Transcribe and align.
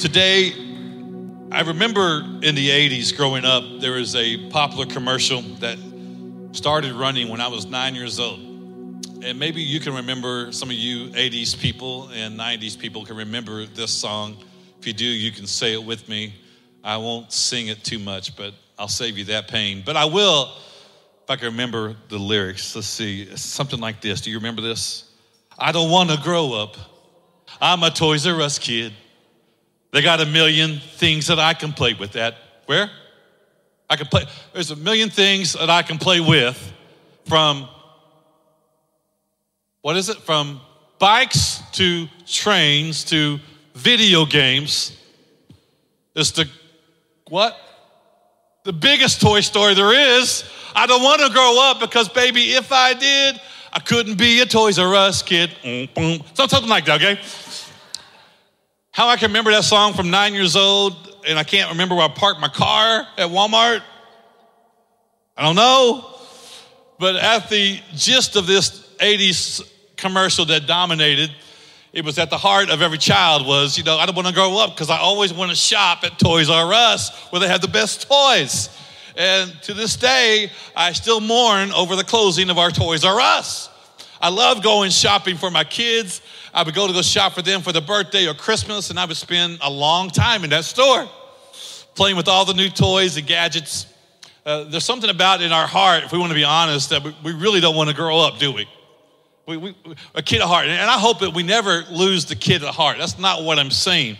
Today, 0.00 0.54
I 1.52 1.60
remember 1.60 2.22
in 2.40 2.54
the 2.54 2.70
80s 2.70 3.14
growing 3.14 3.44
up, 3.44 3.62
there 3.80 3.92
was 3.92 4.16
a 4.16 4.48
popular 4.48 4.86
commercial 4.86 5.42
that 5.60 5.76
started 6.52 6.94
running 6.94 7.28
when 7.28 7.42
I 7.42 7.48
was 7.48 7.66
nine 7.66 7.94
years 7.94 8.18
old. 8.18 8.40
And 9.22 9.38
maybe 9.38 9.60
you 9.60 9.78
can 9.78 9.94
remember, 9.94 10.52
some 10.52 10.70
of 10.70 10.74
you 10.74 11.08
80s 11.08 11.54
people 11.54 12.08
and 12.14 12.40
90s 12.40 12.78
people 12.78 13.04
can 13.04 13.14
remember 13.14 13.66
this 13.66 13.92
song. 13.92 14.38
If 14.78 14.86
you 14.86 14.94
do, 14.94 15.04
you 15.04 15.32
can 15.32 15.46
say 15.46 15.74
it 15.74 15.84
with 15.84 16.08
me. 16.08 16.32
I 16.82 16.96
won't 16.96 17.30
sing 17.30 17.66
it 17.66 17.84
too 17.84 17.98
much, 17.98 18.34
but 18.38 18.54
I'll 18.78 18.88
save 18.88 19.18
you 19.18 19.24
that 19.26 19.48
pain. 19.48 19.82
But 19.84 19.96
I 19.98 20.06
will, 20.06 20.50
if 21.24 21.28
I 21.28 21.36
can 21.36 21.48
remember 21.48 21.94
the 22.08 22.16
lyrics. 22.16 22.74
Let's 22.74 22.86
see, 22.86 23.36
something 23.36 23.80
like 23.80 24.00
this. 24.00 24.22
Do 24.22 24.30
you 24.30 24.38
remember 24.38 24.62
this? 24.62 25.10
I 25.58 25.72
don't 25.72 25.90
want 25.90 26.08
to 26.08 26.16
grow 26.22 26.54
up. 26.54 26.78
I'm 27.60 27.82
a 27.82 27.90
Toys 27.90 28.26
R 28.26 28.40
Us 28.40 28.58
kid. 28.58 28.94
They 29.92 30.02
got 30.02 30.20
a 30.20 30.26
million 30.26 30.80
things 30.96 31.26
that 31.26 31.38
I 31.38 31.54
can 31.54 31.72
play 31.72 31.94
with. 31.94 32.12
That 32.12 32.36
where? 32.66 32.90
I 33.88 33.96
can 33.96 34.06
play. 34.06 34.24
There's 34.52 34.70
a 34.70 34.76
million 34.76 35.10
things 35.10 35.54
that 35.54 35.68
I 35.68 35.82
can 35.82 35.98
play 35.98 36.20
with 36.20 36.72
from 37.26 37.68
what 39.82 39.96
is 39.96 40.08
it? 40.08 40.18
From 40.18 40.60
bikes 40.98 41.62
to 41.72 42.06
trains 42.26 43.04
to 43.04 43.38
video 43.74 44.26
games. 44.26 44.96
It's 46.14 46.30
the 46.32 46.48
what? 47.28 47.56
The 48.64 48.72
biggest 48.72 49.20
toy 49.20 49.40
story 49.40 49.74
there 49.74 49.92
is. 50.18 50.44
I 50.74 50.86
don't 50.86 51.02
want 51.02 51.22
to 51.22 51.30
grow 51.30 51.58
up 51.62 51.80
because, 51.80 52.08
baby, 52.08 52.52
if 52.52 52.70
I 52.72 52.92
did, 52.92 53.40
I 53.72 53.80
couldn't 53.80 54.18
be 54.18 54.40
a 54.40 54.46
Toys 54.46 54.78
R 54.78 54.94
Us 54.94 55.22
kid. 55.22 55.50
Mm, 55.64 56.22
so 56.36 56.46
something 56.46 56.68
like 56.68 56.84
that, 56.84 57.00
okay? 57.00 57.20
How 58.92 59.08
I 59.08 59.16
can 59.16 59.28
remember 59.30 59.52
that 59.52 59.62
song 59.62 59.94
from 59.94 60.10
nine 60.10 60.34
years 60.34 60.56
old 60.56 61.14
and 61.26 61.38
I 61.38 61.44
can't 61.44 61.70
remember 61.70 61.94
where 61.94 62.04
I 62.04 62.08
parked 62.08 62.40
my 62.40 62.48
car 62.48 63.06
at 63.16 63.28
Walmart. 63.28 63.82
I 65.36 65.42
don't 65.44 65.54
know. 65.54 66.04
But 66.98 67.14
at 67.16 67.48
the 67.48 67.80
gist 67.94 68.34
of 68.34 68.48
this 68.48 68.80
80s 68.98 69.62
commercial 69.96 70.44
that 70.46 70.66
dominated, 70.66 71.30
it 71.92 72.04
was 72.04 72.18
at 72.18 72.30
the 72.30 72.36
heart 72.36 72.68
of 72.68 72.82
every 72.82 72.98
child 72.98 73.46
was, 73.46 73.78
you 73.78 73.84
know, 73.84 73.96
I 73.96 74.06
don't 74.06 74.16
want 74.16 74.26
to 74.26 74.34
grow 74.34 74.58
up 74.58 74.70
because 74.70 74.90
I 74.90 74.98
always 74.98 75.32
want 75.32 75.50
to 75.50 75.56
shop 75.56 76.02
at 76.02 76.18
Toys 76.18 76.50
R 76.50 76.72
Us 76.72 77.16
where 77.30 77.38
they 77.38 77.48
have 77.48 77.60
the 77.60 77.68
best 77.68 78.08
toys. 78.08 78.76
And 79.16 79.52
to 79.62 79.74
this 79.74 79.94
day, 79.96 80.50
I 80.74 80.92
still 80.92 81.20
mourn 81.20 81.70
over 81.72 81.94
the 81.94 82.04
closing 82.04 82.50
of 82.50 82.58
our 82.58 82.70
Toys 82.70 83.04
R 83.04 83.20
Us. 83.20 83.68
I 84.20 84.30
love 84.30 84.62
going 84.62 84.90
shopping 84.90 85.36
for 85.36 85.50
my 85.50 85.64
kids. 85.64 86.20
I 86.52 86.62
would 86.62 86.74
go 86.74 86.86
to 86.86 86.92
go 86.92 87.02
shop 87.02 87.34
for 87.34 87.42
them 87.42 87.62
for 87.62 87.72
their 87.72 87.82
birthday 87.82 88.26
or 88.26 88.34
Christmas, 88.34 88.90
and 88.90 88.98
I 88.98 89.04
would 89.04 89.16
spend 89.16 89.58
a 89.62 89.70
long 89.70 90.10
time 90.10 90.44
in 90.44 90.50
that 90.50 90.64
store 90.64 91.08
playing 91.94 92.16
with 92.16 92.28
all 92.28 92.44
the 92.44 92.54
new 92.54 92.68
toys 92.68 93.16
and 93.16 93.26
gadgets. 93.26 93.86
Uh, 94.44 94.64
there's 94.64 94.84
something 94.84 95.10
about 95.10 95.42
in 95.42 95.52
our 95.52 95.66
heart, 95.66 96.04
if 96.04 96.12
we 96.12 96.18
want 96.18 96.30
to 96.30 96.34
be 96.34 96.44
honest, 96.44 96.90
that 96.90 97.04
we, 97.04 97.14
we 97.22 97.32
really 97.32 97.60
don't 97.60 97.76
want 97.76 97.90
to 97.90 97.94
grow 97.94 98.18
up, 98.18 98.38
do 98.38 98.52
we? 98.52 98.66
We, 99.46 99.56
we? 99.56 99.74
A 100.14 100.22
kid 100.22 100.40
at 100.40 100.46
heart. 100.48 100.66
And 100.66 100.90
I 100.90 100.98
hope 100.98 101.20
that 101.20 101.34
we 101.34 101.42
never 101.42 101.84
lose 101.90 102.24
the 102.24 102.36
kid 102.36 102.62
at 102.64 102.74
heart. 102.74 102.98
That's 102.98 103.18
not 103.18 103.42
what 103.42 103.58
I'm 103.58 103.70
saying. 103.70 104.16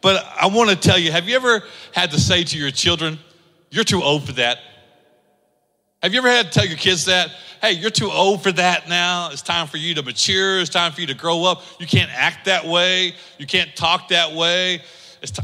But 0.00 0.24
I 0.40 0.46
want 0.48 0.70
to 0.70 0.76
tell 0.76 0.98
you 0.98 1.12
have 1.12 1.28
you 1.28 1.36
ever 1.36 1.62
had 1.92 2.10
to 2.10 2.20
say 2.20 2.44
to 2.44 2.58
your 2.58 2.70
children, 2.70 3.18
you're 3.70 3.84
too 3.84 4.02
old 4.02 4.24
for 4.24 4.32
that? 4.32 4.58
Have 6.02 6.12
you 6.12 6.18
ever 6.18 6.28
had 6.28 6.46
to 6.46 6.52
tell 6.52 6.66
your 6.66 6.78
kids 6.78 7.04
that? 7.04 7.30
Hey, 7.60 7.72
you're 7.72 7.90
too 7.90 8.10
old 8.10 8.42
for 8.42 8.50
that 8.50 8.88
now. 8.88 9.30
It's 9.30 9.40
time 9.40 9.68
for 9.68 9.76
you 9.76 9.94
to 9.94 10.02
mature. 10.02 10.58
It's 10.58 10.68
time 10.68 10.90
for 10.90 11.00
you 11.00 11.06
to 11.06 11.14
grow 11.14 11.44
up. 11.44 11.62
You 11.78 11.86
can't 11.86 12.10
act 12.12 12.46
that 12.46 12.66
way. 12.66 13.14
You 13.38 13.46
can't 13.46 13.74
talk 13.76 14.08
that 14.08 14.32
way. 14.32 14.82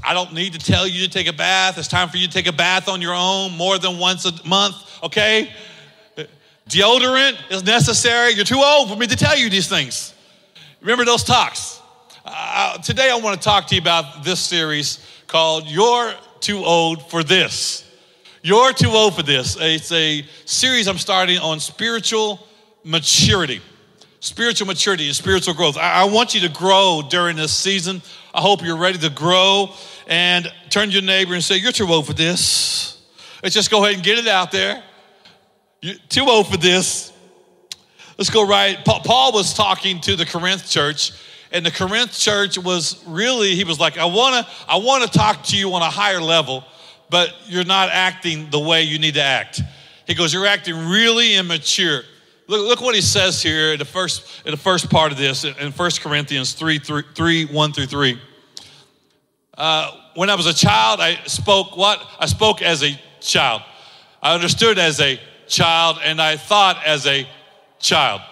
I 0.03 0.15
don't 0.15 0.35
need 0.35 0.55
to 0.55 0.59
tell 0.59 0.85
you 0.85 1.07
to 1.07 1.09
take 1.09 1.29
a 1.29 1.33
bath. 1.33 1.79
It's 1.79 1.87
time 1.87 2.09
for 2.09 2.17
you 2.17 2.27
to 2.27 2.33
take 2.33 2.49
a 2.49 2.53
bath 2.53 2.89
on 2.89 3.01
your 3.01 3.15
own 3.15 3.53
more 3.57 3.79
than 3.79 4.01
once 4.01 4.25
a 4.25 4.33
month, 4.49 4.75
okay? 5.05 5.53
Deodorant 6.69 7.37
is 7.53 7.63
necessary. 7.63 8.33
You're 8.33 8.45
too 8.45 8.61
old 8.61 8.91
for 8.91 8.97
me 8.97 9.07
to 9.07 9.17
tell 9.17 9.39
you 9.39 9.49
these 9.49 9.69
things. 9.69 10.13
Remember 10.81 11.05
those 11.05 11.23
talks. 11.23 11.81
Uh, 12.25 12.79
today, 12.79 13.11
I 13.11 13.17
want 13.21 13.41
to 13.41 13.45
talk 13.45 13.69
to 13.69 13.77
you 13.77 13.81
about 13.81 14.25
this 14.25 14.41
series 14.41 14.99
called 15.29 15.69
You're 15.69 16.13
Too 16.41 16.65
Old 16.65 17.09
for 17.09 17.23
This. 17.23 17.88
You're 18.43 18.73
too 18.73 18.91
old 18.91 19.17
for 19.17 19.25
this. 19.25 19.57
It's 19.59 19.91
a 19.91 20.25
series 20.45 20.87
I'm 20.87 20.99
starting 20.99 21.39
on 21.39 21.59
spiritual 21.59 22.47
maturity. 22.85 23.61
Spiritual 24.21 24.69
maturity 24.69 25.07
and 25.07 25.17
spiritual 25.17 25.55
growth. 25.55 25.77
I, 25.77 26.03
I 26.03 26.05
want 26.05 26.35
you 26.35 26.41
to 26.43 26.49
grow 26.49 27.03
during 27.09 27.37
this 27.37 27.53
season. 27.53 28.01
I 28.33 28.41
hope 28.41 28.63
you're 28.63 28.77
ready 28.77 28.99
to 28.99 29.11
grow 29.11 29.71
and 30.07 30.53
turn 30.71 30.89
to 30.89 30.95
your 30.95 31.03
neighbor 31.03 31.35
and 31.35 31.43
say, 31.43 31.57
You're 31.57 31.73
too 31.73 31.89
old 31.89 32.07
for 32.07 32.13
this. 32.13 33.03
Let's 33.43 33.55
just 33.55 33.71
go 33.71 33.85
ahead 33.85 33.97
and 33.97 34.05
get 34.05 34.19
it 34.19 34.29
out 34.29 34.53
there. 34.53 34.83
You're 35.81 35.97
too 36.09 36.25
old 36.25 36.47
for 36.47 36.57
this. 36.57 37.13
Let's 38.19 38.31
go 38.31 38.47
right. 38.47 38.79
Paul 38.85 39.33
was 39.33 39.53
talking 39.55 40.01
to 40.03 40.15
the 40.17 40.27
Corinth 40.27 40.69
church, 40.69 41.13
and 41.51 41.67
the 41.67 41.71
Corinth 41.71 42.17
church 42.17 42.57
was 42.59 43.03
really, 43.07 43.55
he 43.55 43.65
was 43.65 43.79
like, 43.81 43.99
I 43.99 44.05
wanna, 44.05 44.47
I 44.69 44.77
wanna 44.77 45.07
talk 45.07 45.45
to 45.45 45.57
you 45.57 45.73
on 45.75 45.83
a 45.83 45.91
higher 45.91 46.21
level 46.21 46.65
but 47.11 47.35
you're 47.47 47.65
not 47.65 47.89
acting 47.91 48.51
the 48.51 48.59
way 48.59 48.83
you 48.83 48.99
need 48.99 49.15
to 49.15 49.23
act. 49.23 49.63
He 50.07 50.15
goes, 50.15 50.33
You're 50.33 50.47
acting 50.47 50.89
really 50.89 51.37
immature. 51.37 52.03
Look, 52.47 52.67
look 52.67 52.81
what 52.81 52.95
he 52.95 53.03
says 53.03 53.43
here 53.43 53.73
in 53.73 53.79
the 53.79 53.85
first, 53.85 54.43
in 54.47 54.51
the 54.51 54.57
first 54.57 54.89
part 54.91 55.13
of 55.13 55.19
this 55.19 55.45
in 55.45 55.73
1 55.73 55.91
Corinthians 56.01 56.55
3, 56.55 56.79
3, 56.79 57.03
3 57.15 57.45
1 57.47 57.73
through 57.73 57.87
3. 57.87 58.21
Uh, 59.57 59.91
when 60.15 60.31
I 60.31 60.35
was 60.35 60.47
a 60.47 60.55
child, 60.55 61.01
I 61.01 61.17
spoke 61.27 61.77
what? 61.77 62.01
I 62.19 62.27
spoke 62.27 62.63
as 62.63 62.83
a 62.83 62.99
child. 63.21 63.63
I 64.23 64.35
understood 64.35 64.79
as 64.79 65.01
a 65.01 65.21
child 65.47 65.99
and 66.03 66.21
I 66.21 66.37
thought 66.37 66.83
as 66.85 67.07
a 67.07 67.29
child. 67.79 68.23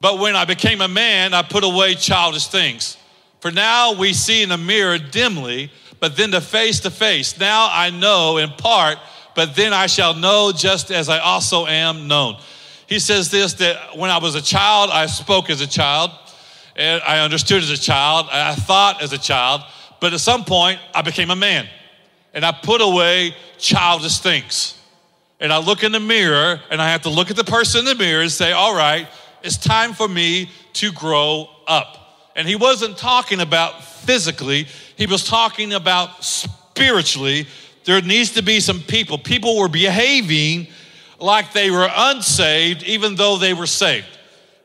But 0.00 0.18
when 0.18 0.34
I 0.34 0.44
became 0.44 0.80
a 0.80 0.88
man, 0.88 1.34
I 1.34 1.42
put 1.42 1.62
away 1.62 1.94
childish 1.94 2.48
things. 2.48 2.96
For 3.40 3.50
now 3.50 3.94
we 3.94 4.12
see 4.12 4.42
in 4.42 4.50
a 4.50 4.58
mirror 4.58 4.98
dimly 4.98 5.70
but 6.02 6.16
then 6.16 6.32
to 6.32 6.40
face 6.40 6.80
to 6.80 6.90
face. 6.90 7.38
Now 7.38 7.68
I 7.70 7.90
know 7.90 8.38
in 8.38 8.50
part, 8.50 8.98
but 9.36 9.54
then 9.54 9.72
I 9.72 9.86
shall 9.86 10.14
know 10.14 10.50
just 10.50 10.90
as 10.90 11.08
I 11.08 11.20
also 11.20 11.64
am 11.64 12.08
known. 12.08 12.38
He 12.88 12.98
says 12.98 13.30
this 13.30 13.52
that 13.54 13.96
when 13.96 14.10
I 14.10 14.18
was 14.18 14.34
a 14.34 14.42
child, 14.42 14.90
I 14.92 15.06
spoke 15.06 15.48
as 15.48 15.60
a 15.60 15.66
child, 15.66 16.10
and 16.74 17.00
I 17.04 17.20
understood 17.20 17.62
as 17.62 17.70
a 17.70 17.78
child, 17.78 18.26
I 18.32 18.56
thought 18.56 19.00
as 19.00 19.12
a 19.12 19.18
child, 19.18 19.60
but 20.00 20.12
at 20.12 20.18
some 20.18 20.44
point 20.44 20.80
I 20.92 21.02
became 21.02 21.30
a 21.30 21.36
man 21.36 21.68
and 22.34 22.44
I 22.44 22.50
put 22.50 22.80
away 22.80 23.36
childish 23.58 24.18
things. 24.18 24.76
And 25.38 25.52
I 25.52 25.58
look 25.58 25.84
in 25.84 25.92
the 25.92 26.00
mirror 26.00 26.60
and 26.68 26.82
I 26.82 26.90
have 26.90 27.02
to 27.02 27.10
look 27.10 27.30
at 27.30 27.36
the 27.36 27.44
person 27.44 27.78
in 27.80 27.84
the 27.84 27.94
mirror 27.94 28.22
and 28.22 28.32
say, 28.32 28.50
All 28.50 28.74
right, 28.74 29.06
it's 29.44 29.56
time 29.56 29.92
for 29.92 30.08
me 30.08 30.50
to 30.72 30.90
grow 30.90 31.48
up. 31.68 32.30
And 32.34 32.48
he 32.48 32.56
wasn't 32.56 32.98
talking 32.98 33.40
about 33.40 33.84
physically, 33.84 34.66
he 34.96 35.06
was 35.06 35.24
talking 35.24 35.72
about 35.72 36.24
spiritually. 36.24 37.46
There 37.84 38.00
needs 38.00 38.32
to 38.32 38.42
be 38.42 38.60
some 38.60 38.80
people. 38.80 39.18
People 39.18 39.58
were 39.58 39.68
behaving 39.68 40.68
like 41.18 41.52
they 41.52 41.70
were 41.70 41.88
unsaved, 41.94 42.82
even 42.84 43.14
though 43.16 43.38
they 43.38 43.54
were 43.54 43.66
saved. 43.66 44.06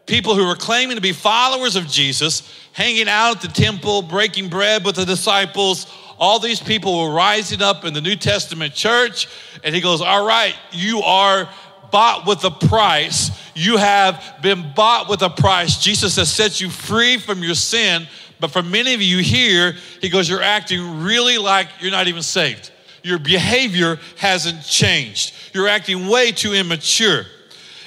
People 0.06 0.36
who 0.36 0.48
were 0.48 0.56
claiming 0.56 0.96
to 0.96 1.02
be 1.02 1.12
followers 1.12 1.76
of 1.76 1.88
Jesus, 1.88 2.50
hanging 2.72 3.10
out 3.10 3.38
at 3.38 3.42
the 3.42 3.48
temple, 3.62 4.02
breaking 4.02 4.50
bread 4.50 4.86
with 4.86 4.96
the 4.96 5.06
disciples. 5.06 5.86
All 6.18 6.40
these 6.40 6.60
people 6.60 7.04
were 7.04 7.14
rising 7.14 7.62
up 7.62 7.86
in 7.86 7.94
the 7.94 8.02
New 8.02 8.16
Testament 8.16 8.74
church. 8.74 9.28
And 9.64 9.76
he 9.76 9.82
goes, 9.82 10.02
All 10.02 10.26
right, 10.26 10.56
you 10.72 11.02
are 11.02 11.50
bought 11.92 12.26
with 12.26 12.44
a 12.44 12.52
price. 12.52 13.32
You 13.56 13.78
have 13.78 14.24
been 14.42 14.74
bought 14.76 15.10
with 15.10 15.22
a 15.22 15.30
price. 15.30 15.78
Jesus 15.78 16.16
has 16.16 16.32
set 16.32 16.62
you 16.62 16.70
free 16.70 17.18
from 17.18 17.44
your 17.44 17.56
sin. 17.56 18.08
But 18.40 18.52
for 18.52 18.62
many 18.62 18.94
of 18.94 19.02
you 19.02 19.20
here, 19.20 19.76
he 20.02 20.10
goes, 20.10 20.30
You're 20.30 20.42
acting 20.42 21.04
really 21.04 21.38
like 21.38 21.68
you're 21.80 21.92
not 21.92 22.08
even 22.08 22.22
saved. 22.22 22.72
Your 23.04 23.20
behavior 23.20 24.00
hasn't 24.18 24.64
changed. 24.64 25.34
You're 25.54 25.68
acting 25.68 26.08
way 26.08 26.32
too 26.32 26.54
immature. 26.54 27.26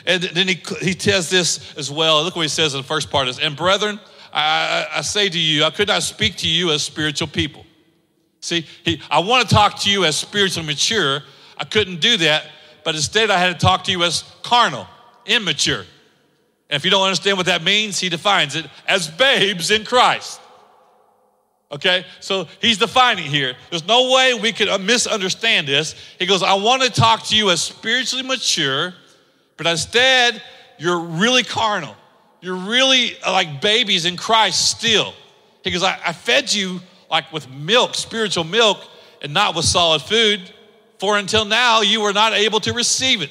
And 0.07 0.23
then 0.23 0.49
he, 0.49 0.63
he 0.81 0.99
says 0.99 1.29
this 1.29 1.77
as 1.77 1.91
well. 1.91 2.23
Look 2.25 2.37
what 2.37 2.43
he 2.43 2.49
says 2.49 2.75
in 2.75 2.81
the 2.81 2.87
first 2.87 3.11
part 3.11 3.29
is, 3.29 3.39
And 3.39 3.55
brethren, 3.55 4.01
I, 4.33 4.87
I, 4.93 4.99
I 4.99 5.01
say 5.03 5.29
to 5.29 5.39
you, 5.39 5.65
I 5.65 5.71
could 5.71 5.89
not 5.89 6.03
speak 6.03 6.37
to 6.37 6.49
you 6.49 6.71
as 6.71 6.83
spiritual 6.83 7.29
people. 7.29 7.65
See, 8.41 8.67
he, 8.85 9.03
I 9.11 9.21
want 9.21 9.49
to 9.49 9.55
talk 9.55 9.79
to 9.81 9.91
you 9.91 10.05
as 10.05 10.17
spiritually 10.17 10.67
mature. 10.67 11.23
I 11.59 11.65
couldn't 11.65 12.01
do 12.01 12.17
that, 12.19 12.45
but 12.85 12.95
instead 12.95 13.31
I 13.31 13.39
had 13.39 13.59
to 13.59 13.67
talk 13.67 13.85
to 13.85 13.93
you 13.93 14.03
as 14.03 14.25
carnal, 14.43 14.87
immature. 15.27 15.85
And 16.71 16.77
if 16.77 16.85
you 16.85 16.91
don't 16.91 17.03
understand 17.03 17.37
what 17.37 17.47
that 17.47 17.63
means, 17.63 17.99
he 17.99 18.09
defines 18.09 18.57
it 18.57 18.65
as 18.89 19.09
babes 19.09 19.71
in 19.71 19.85
Christ. 19.85 20.41
Okay, 21.73 22.05
so 22.19 22.49
he's 22.61 22.79
defining 22.79 23.31
here. 23.31 23.55
There's 23.71 23.87
no 23.87 24.13
way 24.13 24.35
we 24.35 24.53
could 24.53 24.69
uh, 24.69 24.79
misunderstand 24.79 25.69
this. 25.69 25.95
He 26.19 26.27
goes, 26.27 26.43
I 26.43 26.55
want 26.55 26.83
to 26.83 26.91
talk 26.91 27.23
to 27.27 27.37
you 27.37 27.51
as 27.51 27.63
spiritually 27.63 28.27
mature, 28.27 28.93
but 29.57 29.69
instead, 29.69 30.43
you're 30.79 30.99
really 30.99 31.45
carnal. 31.45 31.95
You're 32.41 32.57
really 32.57 33.13
uh, 33.23 33.31
like 33.31 33.61
babies 33.61 34.05
in 34.05 34.17
Christ 34.17 34.71
still. 34.71 35.15
He 35.63 35.71
goes, 35.71 35.85
I, 35.85 35.99
I 36.07 36.13
fed 36.13 36.53
you 36.53 36.81
like 37.09 37.33
with 37.33 37.49
milk, 37.49 37.95
spiritual 37.95 38.45
milk, 38.45 38.79
and 39.23 39.33
not 39.33 39.55
with 39.55 39.65
solid 39.65 40.03
food. 40.03 40.41
For 40.99 41.19
until 41.19 41.45
now 41.45 41.83
you 41.83 42.01
were 42.01 42.13
not 42.13 42.33
able 42.33 42.61
to 42.61 42.73
receive 42.73 43.23
it. 43.23 43.31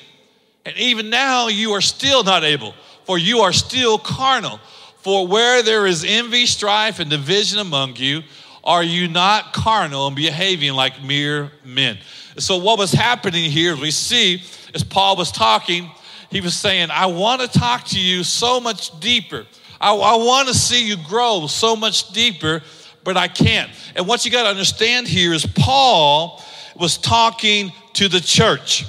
And 0.65 0.77
even 0.77 1.09
now 1.09 1.47
you 1.47 1.71
are 1.71 1.81
still 1.81 2.23
not 2.23 2.43
able, 2.43 2.73
for 3.05 3.17
you 3.17 3.39
are 3.39 3.53
still 3.53 3.97
carnal. 3.97 4.59
For 4.99 5.25
where 5.25 5.63
there 5.63 5.87
is 5.87 6.03
envy, 6.05 6.45
strife, 6.45 6.99
and 6.99 7.09
division 7.09 7.59
among 7.59 7.95
you, 7.95 8.21
are 8.63 8.83
you 8.83 9.07
not 9.07 9.53
carnal 9.53 10.07
and 10.07 10.15
behaving 10.15 10.73
like 10.73 11.01
mere 11.03 11.51
men? 11.63 11.97
So, 12.37 12.57
what 12.57 12.77
was 12.77 12.91
happening 12.91 13.49
here, 13.49 13.75
we 13.75 13.91
see, 13.91 14.43
as 14.73 14.83
Paul 14.83 15.15
was 15.15 15.31
talking, 15.31 15.89
he 16.29 16.41
was 16.41 16.53
saying, 16.53 16.89
I 16.91 17.07
want 17.07 17.41
to 17.41 17.47
talk 17.47 17.85
to 17.85 17.99
you 17.99 18.23
so 18.23 18.59
much 18.59 18.99
deeper. 18.99 19.45
I, 19.81 19.93
I 19.93 20.15
want 20.17 20.47
to 20.49 20.53
see 20.53 20.85
you 20.85 20.97
grow 20.97 21.47
so 21.47 21.75
much 21.75 22.11
deeper, 22.11 22.61
but 23.03 23.17
I 23.17 23.27
can't. 23.27 23.71
And 23.95 24.07
what 24.07 24.25
you 24.25 24.31
got 24.31 24.43
to 24.43 24.49
understand 24.49 25.07
here 25.07 25.33
is 25.33 25.45
Paul 25.45 26.43
was 26.75 26.97
talking 26.97 27.71
to 27.93 28.07
the 28.07 28.19
church. 28.19 28.85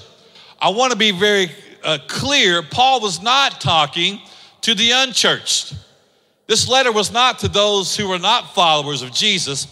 I 0.60 0.70
want 0.70 0.92
to 0.92 0.98
be 0.98 1.12
very 1.12 1.50
uh, 1.82 1.98
clear. 2.06 2.62
Paul 2.62 3.00
was 3.00 3.22
not 3.22 3.60
talking 3.60 4.20
to 4.62 4.74
the 4.74 4.90
unchurched. 4.90 5.74
This 6.50 6.67
letter 6.67 6.91
was 6.91 7.12
not 7.12 7.38
to 7.38 7.49
those 7.49 7.97
who 7.97 8.08
were 8.08 8.19
not 8.19 8.56
followers 8.56 9.02
of 9.02 9.12
Jesus. 9.12 9.69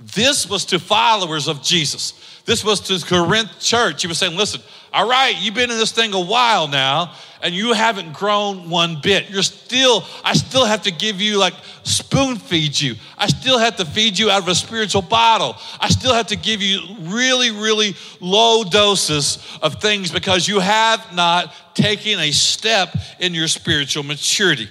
This 0.00 0.48
was 0.48 0.64
to 0.66 0.78
followers 0.78 1.48
of 1.48 1.60
Jesus. 1.60 2.40
This 2.44 2.62
was 2.62 2.78
to 2.82 3.04
Corinth 3.04 3.58
church. 3.58 4.02
He 4.02 4.06
was 4.06 4.18
saying, 4.18 4.36
listen, 4.36 4.60
all 4.92 5.08
right, 5.08 5.34
you've 5.36 5.56
been 5.56 5.72
in 5.72 5.76
this 5.76 5.90
thing 5.90 6.14
a 6.14 6.20
while 6.20 6.68
now, 6.68 7.12
and 7.42 7.52
you 7.52 7.72
haven't 7.72 8.12
grown 8.12 8.70
one 8.70 9.00
bit. 9.02 9.28
You're 9.28 9.42
still, 9.42 10.04
I 10.22 10.34
still 10.34 10.64
have 10.64 10.82
to 10.82 10.92
give 10.92 11.20
you 11.20 11.36
like 11.36 11.54
spoon 11.82 12.36
feed 12.36 12.80
you. 12.80 12.94
I 13.18 13.26
still 13.26 13.58
have 13.58 13.74
to 13.78 13.84
feed 13.84 14.16
you 14.16 14.30
out 14.30 14.40
of 14.40 14.46
a 14.46 14.54
spiritual 14.54 15.02
bottle. 15.02 15.56
I 15.80 15.88
still 15.88 16.14
have 16.14 16.28
to 16.28 16.36
give 16.36 16.62
you 16.62 16.78
really, 17.00 17.50
really 17.50 17.96
low 18.20 18.62
doses 18.62 19.44
of 19.60 19.80
things 19.80 20.12
because 20.12 20.46
you 20.46 20.60
have 20.60 21.12
not 21.12 21.52
taken 21.74 22.20
a 22.20 22.30
step 22.30 22.96
in 23.18 23.34
your 23.34 23.48
spiritual 23.48 24.04
maturity. 24.04 24.68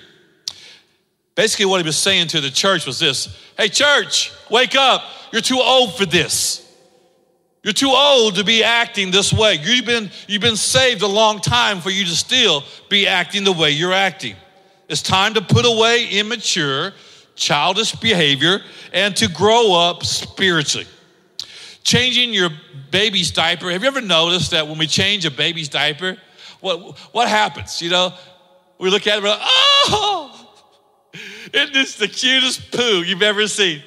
Basically, 1.35 1.65
what 1.65 1.81
he 1.81 1.85
was 1.85 1.97
saying 1.97 2.27
to 2.27 2.41
the 2.41 2.49
church 2.49 2.85
was 2.85 2.99
this 2.99 3.35
Hey, 3.57 3.69
church, 3.69 4.31
wake 4.49 4.75
up. 4.75 5.03
You're 5.31 5.41
too 5.41 5.59
old 5.59 5.95
for 5.95 6.05
this. 6.05 6.59
You're 7.63 7.73
too 7.73 7.91
old 7.91 8.35
to 8.35 8.43
be 8.43 8.61
acting 8.61 9.09
this 9.09 9.31
way. 9.31 9.57
You've 9.61 9.85
been, 9.85 10.11
you've 10.27 10.41
been 10.41 10.57
saved 10.57 11.01
a 11.01 11.07
long 11.07 11.39
time 11.39 11.79
for 11.79 11.89
you 11.89 12.03
to 12.03 12.11
still 12.11 12.63
be 12.89 13.07
acting 13.07 13.45
the 13.45 13.53
way 13.53 13.71
you're 13.71 13.93
acting. 13.93 14.35
It's 14.89 15.01
time 15.01 15.33
to 15.35 15.41
put 15.41 15.65
away 15.65 16.07
immature, 16.09 16.91
childish 17.35 17.95
behavior 17.95 18.59
and 18.91 19.15
to 19.15 19.29
grow 19.29 19.73
up 19.73 20.03
spiritually. 20.05 20.87
Changing 21.83 22.33
your 22.33 22.49
baby's 22.91 23.31
diaper. 23.31 23.71
Have 23.71 23.81
you 23.81 23.87
ever 23.87 24.01
noticed 24.01 24.51
that 24.51 24.67
when 24.67 24.77
we 24.77 24.85
change 24.85 25.25
a 25.25 25.31
baby's 25.31 25.69
diaper, 25.69 26.17
what, 26.59 26.97
what 27.13 27.27
happens? 27.27 27.81
You 27.81 27.89
know, 27.89 28.13
we 28.77 28.89
look 28.89 29.07
at 29.07 29.17
it, 29.17 29.23
we're 29.23 29.29
like, 29.29 29.39
oh, 29.41 30.22
isn't 31.53 31.73
this 31.73 31.95
the 31.95 32.07
cutest 32.07 32.71
poo 32.71 33.03
you've 33.03 33.21
ever 33.21 33.47
seen? 33.47 33.81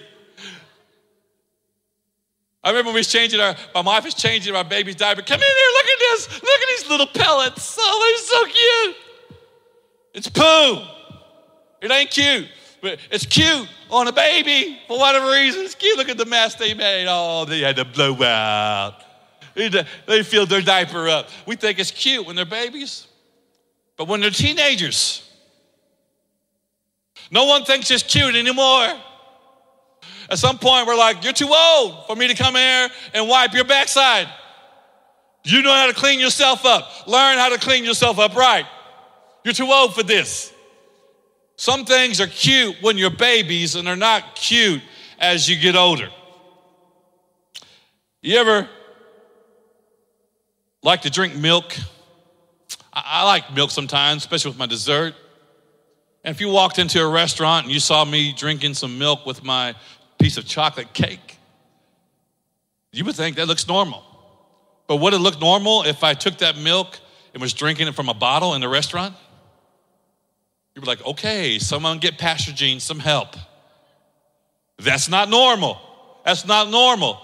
I 2.65 2.71
remember 2.71 2.91
we 2.91 3.01
was 3.01 3.07
changing 3.07 3.39
our, 3.39 3.55
my 3.75 3.81
wife 3.81 4.05
was 4.05 4.15
changing 4.15 4.57
our 4.57 4.65
baby's 4.65 4.97
diaper. 4.97 5.23
Come 5.23 5.41
in 5.41 5.47
here, 5.47 5.71
look 5.73 5.87
at 5.87 5.99
this. 5.99 6.43
Look 6.43 6.61
at 6.61 6.69
these 6.69 6.89
little 6.91 7.07
pellets. 7.07 7.77
Oh, 7.79 7.99
they're 8.03 8.27
so 8.27 8.45
cute. 8.45 8.97
It's 10.15 10.29
poo. 10.29 10.83
It 11.81 11.91
ain't 11.93 12.11
cute, 12.11 12.49
but 12.81 12.99
it's 13.11 13.27
cute 13.27 13.69
on 13.91 14.09
a 14.09 14.13
baby 14.13 14.79
for 14.89 14.99
whatever 14.99 15.31
reason. 15.31 15.65
It's 15.65 15.75
cute. 15.75 15.97
Look 15.97 16.09
at 16.09 16.17
the 16.17 16.25
mess 16.25 16.57
they 16.57 16.75
made. 16.75 17.07
Oh, 17.09 17.45
they 17.45 17.61
had 17.61 17.77
to 17.77 17.85
blow 17.85 18.21
out. 18.23 19.01
They 19.55 20.23
filled 20.23 20.49
their 20.49 20.61
diaper 20.61 21.09
up. 21.09 21.29
We 21.47 21.57
think 21.57 21.79
it's 21.79 21.91
cute 21.91 22.27
when 22.27 22.35
they're 22.37 22.45
babies, 22.45 23.07
but 23.97 24.09
when 24.09 24.21
they're 24.21 24.31
teenagers, 24.31 25.26
no 27.31 27.45
one 27.45 27.65
thinks 27.65 27.91
it's 27.91 28.03
cute 28.03 28.35
anymore. 28.35 28.93
At 30.29 30.39
some 30.39 30.59
point, 30.59 30.87
we're 30.87 30.97
like, 30.97 31.23
You're 31.23 31.33
too 31.33 31.53
old 31.53 32.07
for 32.07 32.17
me 32.17 32.29
to 32.29 32.35
come 32.35 32.55
here 32.55 32.89
and 33.15 33.29
wipe 33.29 33.55
your 33.55 33.65
backside. 33.65 34.29
You 35.45 35.63
know 35.63 35.73
how 35.73 35.87
to 35.87 35.95
clean 35.95 36.19
yourself 36.19 36.65
up. 36.65 37.07
Learn 37.07 37.39
how 37.39 37.51
to 37.51 37.59
clean 37.59 37.85
yourself 37.85 38.19
up 38.19 38.35
right. 38.35 38.67
You're 39.45 39.55
too 39.55 39.71
old 39.71 39.95
for 39.95 40.03
this. 40.03 40.53
Some 41.57 41.85
things 41.85 42.21
are 42.21 42.27
cute 42.27 42.77
when 42.81 42.99
you're 42.99 43.11
babies 43.11 43.77
and 43.77 43.87
they're 43.87 43.97
not 43.97 44.35
cute 44.35 44.83
as 45.19 45.49
you 45.49 45.57
get 45.57 45.77
older. 45.77 46.11
You 48.21 48.37
ever 48.39 48.69
like 50.83 51.03
to 51.03 51.11
drink 51.11 51.37
milk? 51.37 51.77
I, 52.93 53.03
I 53.05 53.25
like 53.25 53.55
milk 53.55 53.71
sometimes, 53.71 54.23
especially 54.23 54.51
with 54.51 54.59
my 54.59 54.67
dessert. 54.67 55.15
And 56.27 56.35
if 56.35 56.41
you 56.41 56.49
walked 56.49 56.81
into 56.81 57.01
a 57.01 57.09
restaurant 57.09 57.67
and 57.67 57.73
you 57.73 57.79
saw 57.79 58.05
me 58.05 58.33
drinking 58.33 58.75
some 58.75 58.99
milk 58.99 59.25
with 59.25 59.45
my 59.45 59.77
piece 60.19 60.37
of 60.37 60.45
chocolate 60.45 60.93
cake. 60.93 61.39
You 62.91 63.05
would 63.05 63.15
think 63.15 63.37
that 63.37 63.47
looks 63.47 63.69
normal. 63.69 64.03
But 64.89 64.97
would 64.97 65.15
it 65.15 65.19
look 65.19 65.41
normal 65.41 65.85
if 65.85 66.03
I 66.03 66.15
took 66.15 66.39
that 66.39 66.59
milk 66.59 66.99
and 67.33 67.41
was 67.41 67.53
drinking 67.53 67.87
it 67.87 67.95
from 67.95 68.09
a 68.09 68.15
bottle 68.15 68.55
in 68.55 68.61
the 68.61 68.69
restaurant? 68.69 69.15
You'd 70.75 70.81
be 70.81 70.89
like, 70.89 71.07
okay, 71.07 71.61
someone 71.61 71.99
get 72.01 72.19
Pastor 72.19 72.51
Gene 72.51 72.81
some 72.81 72.99
help. 72.99 73.37
That's 74.79 75.09
not 75.09 75.29
normal. 75.29 75.81
That's 76.25 76.45
not 76.45 76.71
normal. 76.71 77.21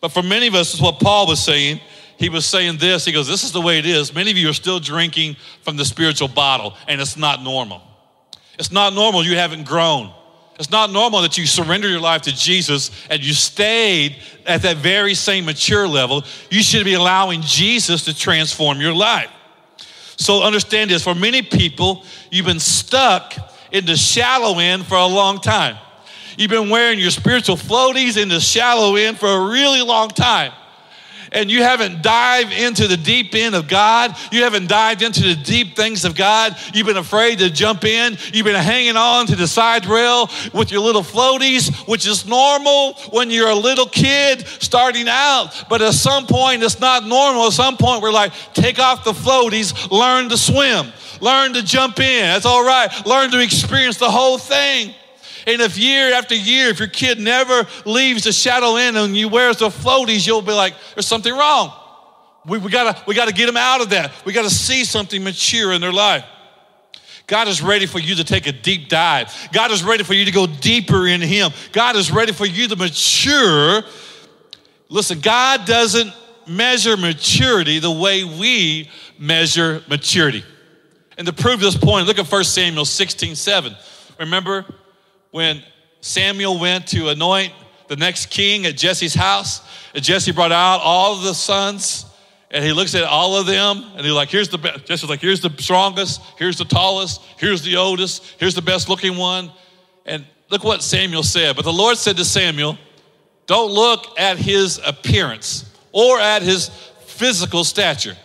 But 0.00 0.08
for 0.08 0.22
many 0.22 0.46
of 0.46 0.54
us, 0.54 0.72
is 0.72 0.80
what 0.80 1.00
Paul 1.00 1.26
was 1.26 1.42
saying. 1.42 1.80
He 2.22 2.28
was 2.28 2.46
saying 2.46 2.76
this. 2.76 3.04
He 3.04 3.10
goes, 3.10 3.26
This 3.26 3.42
is 3.42 3.50
the 3.50 3.60
way 3.60 3.80
it 3.80 3.84
is. 3.84 4.14
Many 4.14 4.30
of 4.30 4.36
you 4.36 4.48
are 4.48 4.54
still 4.54 4.78
drinking 4.78 5.34
from 5.62 5.76
the 5.76 5.84
spiritual 5.84 6.28
bottle, 6.28 6.76
and 6.86 7.00
it's 7.00 7.16
not 7.16 7.42
normal. 7.42 7.82
It's 8.60 8.70
not 8.70 8.94
normal. 8.94 9.24
You 9.24 9.34
haven't 9.34 9.66
grown. 9.66 10.14
It's 10.56 10.70
not 10.70 10.92
normal 10.92 11.22
that 11.22 11.36
you 11.36 11.46
surrender 11.46 11.88
your 11.88 11.98
life 11.98 12.22
to 12.22 12.32
Jesus 12.32 12.92
and 13.10 13.24
you 13.24 13.32
stayed 13.32 14.18
at 14.46 14.62
that 14.62 14.76
very 14.76 15.14
same 15.14 15.46
mature 15.46 15.88
level. 15.88 16.22
You 16.48 16.62
should 16.62 16.84
be 16.84 16.94
allowing 16.94 17.42
Jesus 17.42 18.04
to 18.04 18.16
transform 18.16 18.80
your 18.80 18.92
life. 18.92 19.30
So 20.16 20.44
understand 20.44 20.90
this 20.92 21.02
for 21.02 21.16
many 21.16 21.42
people, 21.42 22.04
you've 22.30 22.46
been 22.46 22.60
stuck 22.60 23.34
in 23.72 23.84
the 23.84 23.96
shallow 23.96 24.60
end 24.60 24.86
for 24.86 24.94
a 24.94 25.06
long 25.06 25.40
time. 25.40 25.76
You've 26.38 26.50
been 26.50 26.70
wearing 26.70 27.00
your 27.00 27.10
spiritual 27.10 27.56
floaties 27.56 28.16
in 28.16 28.28
the 28.28 28.38
shallow 28.38 28.94
end 28.94 29.18
for 29.18 29.26
a 29.26 29.50
really 29.50 29.82
long 29.82 30.10
time 30.10 30.52
and 31.32 31.50
you 31.50 31.62
haven't 31.62 32.02
dived 32.02 32.52
into 32.52 32.86
the 32.86 32.96
deep 32.96 33.34
end 33.34 33.54
of 33.54 33.68
God, 33.68 34.16
you 34.30 34.42
haven't 34.42 34.68
dived 34.68 35.02
into 35.02 35.22
the 35.22 35.34
deep 35.34 35.76
things 35.76 36.04
of 36.04 36.14
God, 36.14 36.56
you've 36.74 36.86
been 36.86 36.96
afraid 36.96 37.38
to 37.40 37.50
jump 37.50 37.84
in, 37.84 38.16
you've 38.32 38.44
been 38.44 38.54
hanging 38.54 38.96
on 38.96 39.26
to 39.26 39.36
the 39.36 39.46
side 39.46 39.86
rail 39.86 40.30
with 40.52 40.70
your 40.70 40.80
little 40.80 41.02
floaties, 41.02 41.70
which 41.88 42.06
is 42.06 42.26
normal 42.26 42.94
when 43.10 43.30
you're 43.30 43.50
a 43.50 43.54
little 43.54 43.86
kid 43.86 44.46
starting 44.46 45.06
out. 45.08 45.64
But 45.68 45.82
at 45.82 45.94
some 45.94 46.26
point, 46.26 46.62
it's 46.62 46.80
not 46.80 47.04
normal. 47.04 47.46
At 47.46 47.52
some 47.52 47.76
point, 47.76 48.02
we're 48.02 48.12
like, 48.12 48.32
take 48.54 48.78
off 48.78 49.04
the 49.04 49.12
floaties, 49.12 49.90
learn 49.90 50.28
to 50.28 50.36
swim, 50.36 50.92
learn 51.20 51.54
to 51.54 51.62
jump 51.62 51.98
in. 52.00 52.22
That's 52.22 52.46
all 52.46 52.64
right. 52.64 52.90
Learn 53.06 53.30
to 53.30 53.42
experience 53.42 53.98
the 53.98 54.10
whole 54.10 54.38
thing. 54.38 54.94
And 55.46 55.60
if 55.60 55.76
year 55.78 56.14
after 56.14 56.34
year, 56.34 56.68
if 56.68 56.78
your 56.78 56.88
kid 56.88 57.18
never 57.18 57.66
leaves 57.84 58.24
the 58.24 58.32
shadow 58.32 58.76
in 58.76 58.96
and 58.96 59.16
you 59.16 59.28
wears 59.28 59.58
the 59.58 59.68
floaties, 59.68 60.26
you'll 60.26 60.42
be 60.42 60.52
like, 60.52 60.74
there's 60.94 61.06
something 61.06 61.32
wrong. 61.32 61.72
We, 62.46 62.58
we, 62.58 62.70
gotta, 62.70 63.02
we 63.06 63.14
gotta 63.14 63.32
get 63.32 63.46
them 63.46 63.56
out 63.56 63.80
of 63.80 63.90
that. 63.90 64.12
We 64.24 64.32
gotta 64.32 64.50
see 64.50 64.84
something 64.84 65.22
mature 65.22 65.72
in 65.72 65.80
their 65.80 65.92
life. 65.92 66.24
God 67.26 67.48
is 67.48 67.62
ready 67.62 67.86
for 67.86 67.98
you 67.98 68.16
to 68.16 68.24
take 68.24 68.46
a 68.46 68.52
deep 68.52 68.88
dive. 68.88 69.32
God 69.52 69.70
is 69.70 69.82
ready 69.82 70.02
for 70.02 70.12
you 70.12 70.24
to 70.24 70.32
go 70.32 70.46
deeper 70.46 71.06
in 71.06 71.20
Him. 71.20 71.52
God 71.72 71.96
is 71.96 72.10
ready 72.10 72.32
for 72.32 72.44
you 72.44 72.68
to 72.68 72.76
mature. 72.76 73.82
Listen, 74.88 75.20
God 75.20 75.64
doesn't 75.64 76.12
measure 76.46 76.96
maturity 76.96 77.78
the 77.78 77.90
way 77.90 78.24
we 78.24 78.90
measure 79.18 79.82
maturity. 79.88 80.44
And 81.16 81.26
to 81.26 81.32
prove 81.32 81.60
this 81.60 81.76
point, 81.76 82.06
look 82.06 82.18
at 82.18 82.30
1 82.30 82.44
Samuel 82.44 82.84
16 82.84 83.36
7. 83.36 83.76
Remember, 84.18 84.66
when 85.32 85.62
Samuel 86.00 86.60
went 86.60 86.86
to 86.88 87.08
anoint 87.08 87.52
the 87.88 87.96
next 87.96 88.26
king 88.26 88.64
at 88.64 88.76
Jesse's 88.76 89.14
house, 89.14 89.60
and 89.94 90.02
Jesse 90.02 90.30
brought 90.30 90.52
out 90.52 90.80
all 90.82 91.16
the 91.16 91.34
sons, 91.34 92.06
and 92.50 92.64
he 92.64 92.72
looks 92.72 92.94
at 92.94 93.02
all 93.02 93.36
of 93.36 93.46
them, 93.46 93.84
and 93.96 94.04
he's 94.04 94.14
like, 94.14 94.28
here's 94.28 94.48
the 94.48 94.58
best. 94.58 94.86
Jesse's 94.86 95.08
like, 95.08 95.20
here's 95.20 95.40
the 95.40 95.52
strongest, 95.58 96.20
here's 96.38 96.58
the 96.58 96.64
tallest, 96.64 97.20
here's 97.38 97.62
the 97.62 97.76
oldest, 97.76 98.22
here's 98.38 98.54
the 98.54 98.62
best 98.62 98.88
looking 98.88 99.16
one. 99.16 99.50
And 100.06 100.24
look 100.50 100.64
what 100.64 100.82
Samuel 100.82 101.22
said. 101.22 101.56
But 101.56 101.64
the 101.64 101.72
Lord 101.72 101.96
said 101.96 102.16
to 102.18 102.24
Samuel, 102.24 102.78
don't 103.46 103.72
look 103.72 104.18
at 104.18 104.38
his 104.38 104.80
appearance 104.84 105.64
or 105.92 106.20
at 106.20 106.42
his 106.42 106.68
physical 107.06 107.64
stature, 107.64 108.16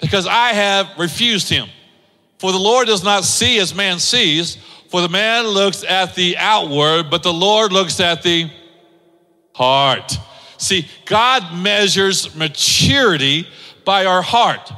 because 0.00 0.26
I 0.26 0.52
have 0.52 0.88
refused 0.98 1.48
him. 1.48 1.68
For 2.38 2.52
the 2.52 2.58
Lord 2.58 2.86
does 2.86 3.04
not 3.04 3.24
see 3.24 3.58
as 3.58 3.74
man 3.74 3.98
sees, 3.98 4.56
For 4.90 5.00
the 5.00 5.08
man 5.08 5.46
looks 5.46 5.84
at 5.84 6.16
the 6.16 6.36
outward, 6.36 7.10
but 7.10 7.22
the 7.22 7.32
Lord 7.32 7.72
looks 7.72 8.00
at 8.00 8.24
the 8.24 8.50
heart. 9.54 10.18
See, 10.58 10.88
God 11.06 11.54
measures 11.54 12.34
maturity 12.34 13.46
by 13.84 14.06
our 14.06 14.20
heart. 14.20 14.72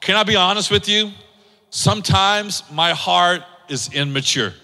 Can 0.00 0.16
I 0.16 0.22
be 0.22 0.36
honest 0.36 0.70
with 0.70 0.88
you? 0.88 1.10
Sometimes 1.68 2.62
my 2.72 2.92
heart 2.92 3.42
is 3.68 3.92
immature. 3.92 4.54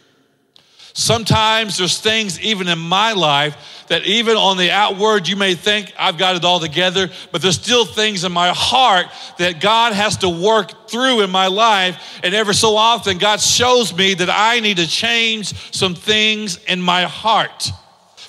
Sometimes 0.95 1.77
there's 1.77 2.01
things 2.01 2.41
even 2.41 2.67
in 2.67 2.79
my 2.79 3.13
life 3.13 3.80
that 3.91 4.05
even 4.05 4.37
on 4.37 4.57
the 4.57 4.71
outward 4.71 5.27
you 5.27 5.35
may 5.35 5.57
think 5.57 5.93
I've 5.99 6.17
got 6.17 6.37
it 6.37 6.45
all 6.45 6.61
together, 6.61 7.11
but 7.33 7.43
there's 7.43 7.57
still 7.57 7.85
things 7.85 8.23
in 8.23 8.31
my 8.31 8.51
heart 8.55 9.07
that 9.39 9.61
God 9.61 9.93
has 9.93 10.19
to 10.19 10.29
work 10.29 10.89
through 10.89 11.23
in 11.23 11.31
my 11.31 11.49
life. 11.49 12.21
And 12.23 12.33
ever 12.33 12.53
so 12.53 12.77
often, 12.77 13.19
God 13.19 13.41
shows 13.41 13.93
me 13.93 14.15
that 14.15 14.31
I 14.31 14.61
need 14.61 14.77
to 14.77 14.87
change 14.87 15.75
some 15.75 15.97
things 15.97 16.63
in 16.65 16.81
my 16.81 17.03
heart 17.03 17.73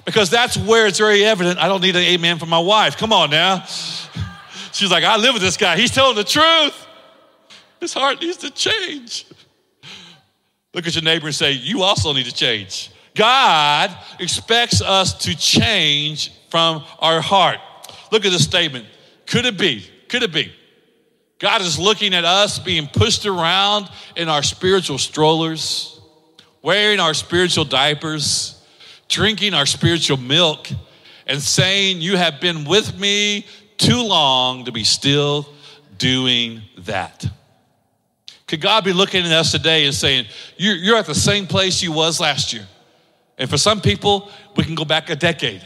because 0.03 0.31
that's 0.31 0.57
where 0.57 0.87
it's 0.87 0.97
very 0.97 1.23
evident. 1.23 1.59
I 1.59 1.67
don't 1.67 1.81
need 1.81 1.95
an 1.95 2.03
amen 2.05 2.39
from 2.39 2.49
my 2.49 2.59
wife. 2.59 2.97
Come 2.97 3.13
on 3.13 3.29
now. 3.29 3.63
She's 4.71 4.89
like, 4.89 5.03
I 5.03 5.17
live 5.17 5.33
with 5.33 5.43
this 5.43 5.57
guy. 5.57 5.77
He's 5.77 5.91
telling 5.91 6.15
the 6.15 6.23
truth. 6.23 6.87
His 7.79 7.93
heart 7.93 8.19
needs 8.19 8.37
to 8.37 8.49
change. 8.49 9.27
Look 10.73 10.87
at 10.87 10.95
your 10.95 11.03
neighbor 11.03 11.27
and 11.27 11.35
say, 11.35 11.51
You 11.51 11.83
also 11.83 12.13
need 12.13 12.25
to 12.25 12.33
change. 12.33 12.89
God 13.15 13.95
expects 14.19 14.81
us 14.81 15.13
to 15.25 15.37
change 15.37 16.31
from 16.49 16.83
our 16.99 17.21
heart. 17.21 17.59
Look 18.11 18.25
at 18.25 18.31
this 18.31 18.43
statement. 18.43 18.85
Could 19.25 19.45
it 19.45 19.57
be? 19.57 19.85
Could 20.07 20.23
it 20.23 20.33
be? 20.33 20.51
God 21.39 21.61
is 21.61 21.79
looking 21.79 22.13
at 22.13 22.23
us 22.23 22.59
being 22.59 22.87
pushed 22.87 23.25
around 23.25 23.89
in 24.15 24.29
our 24.29 24.43
spiritual 24.43 24.97
strollers, 24.97 25.99
wearing 26.61 26.99
our 26.99 27.13
spiritual 27.13 27.65
diapers, 27.65 28.63
drinking 29.07 29.53
our 29.53 29.65
spiritual 29.65 30.17
milk, 30.17 30.69
and 31.25 31.41
saying, 31.41 32.01
You 32.01 32.17
have 32.17 32.39
been 32.39 32.65
with 32.65 32.97
me 32.99 33.47
too 33.77 34.03
long 34.03 34.65
to 34.65 34.71
be 34.71 34.83
still 34.83 35.49
doing 35.97 36.61
that. 36.79 37.25
Could 38.47 38.59
God 38.59 38.83
be 38.83 38.91
looking 38.91 39.25
at 39.25 39.31
us 39.31 39.51
today 39.51 39.85
and 39.85 39.95
saying, 39.95 40.25
you're, 40.57 40.97
at 40.97 41.05
the 41.05 41.15
same 41.15 41.47
place 41.47 41.81
you 41.81 41.93
was 41.93 42.19
last 42.19 42.51
year? 42.51 42.67
And 43.41 43.49
for 43.49 43.57
some 43.57 43.81
people, 43.81 44.29
we 44.55 44.63
can 44.63 44.75
go 44.75 44.85
back 44.85 45.09
a 45.09 45.15
decade. 45.15 45.63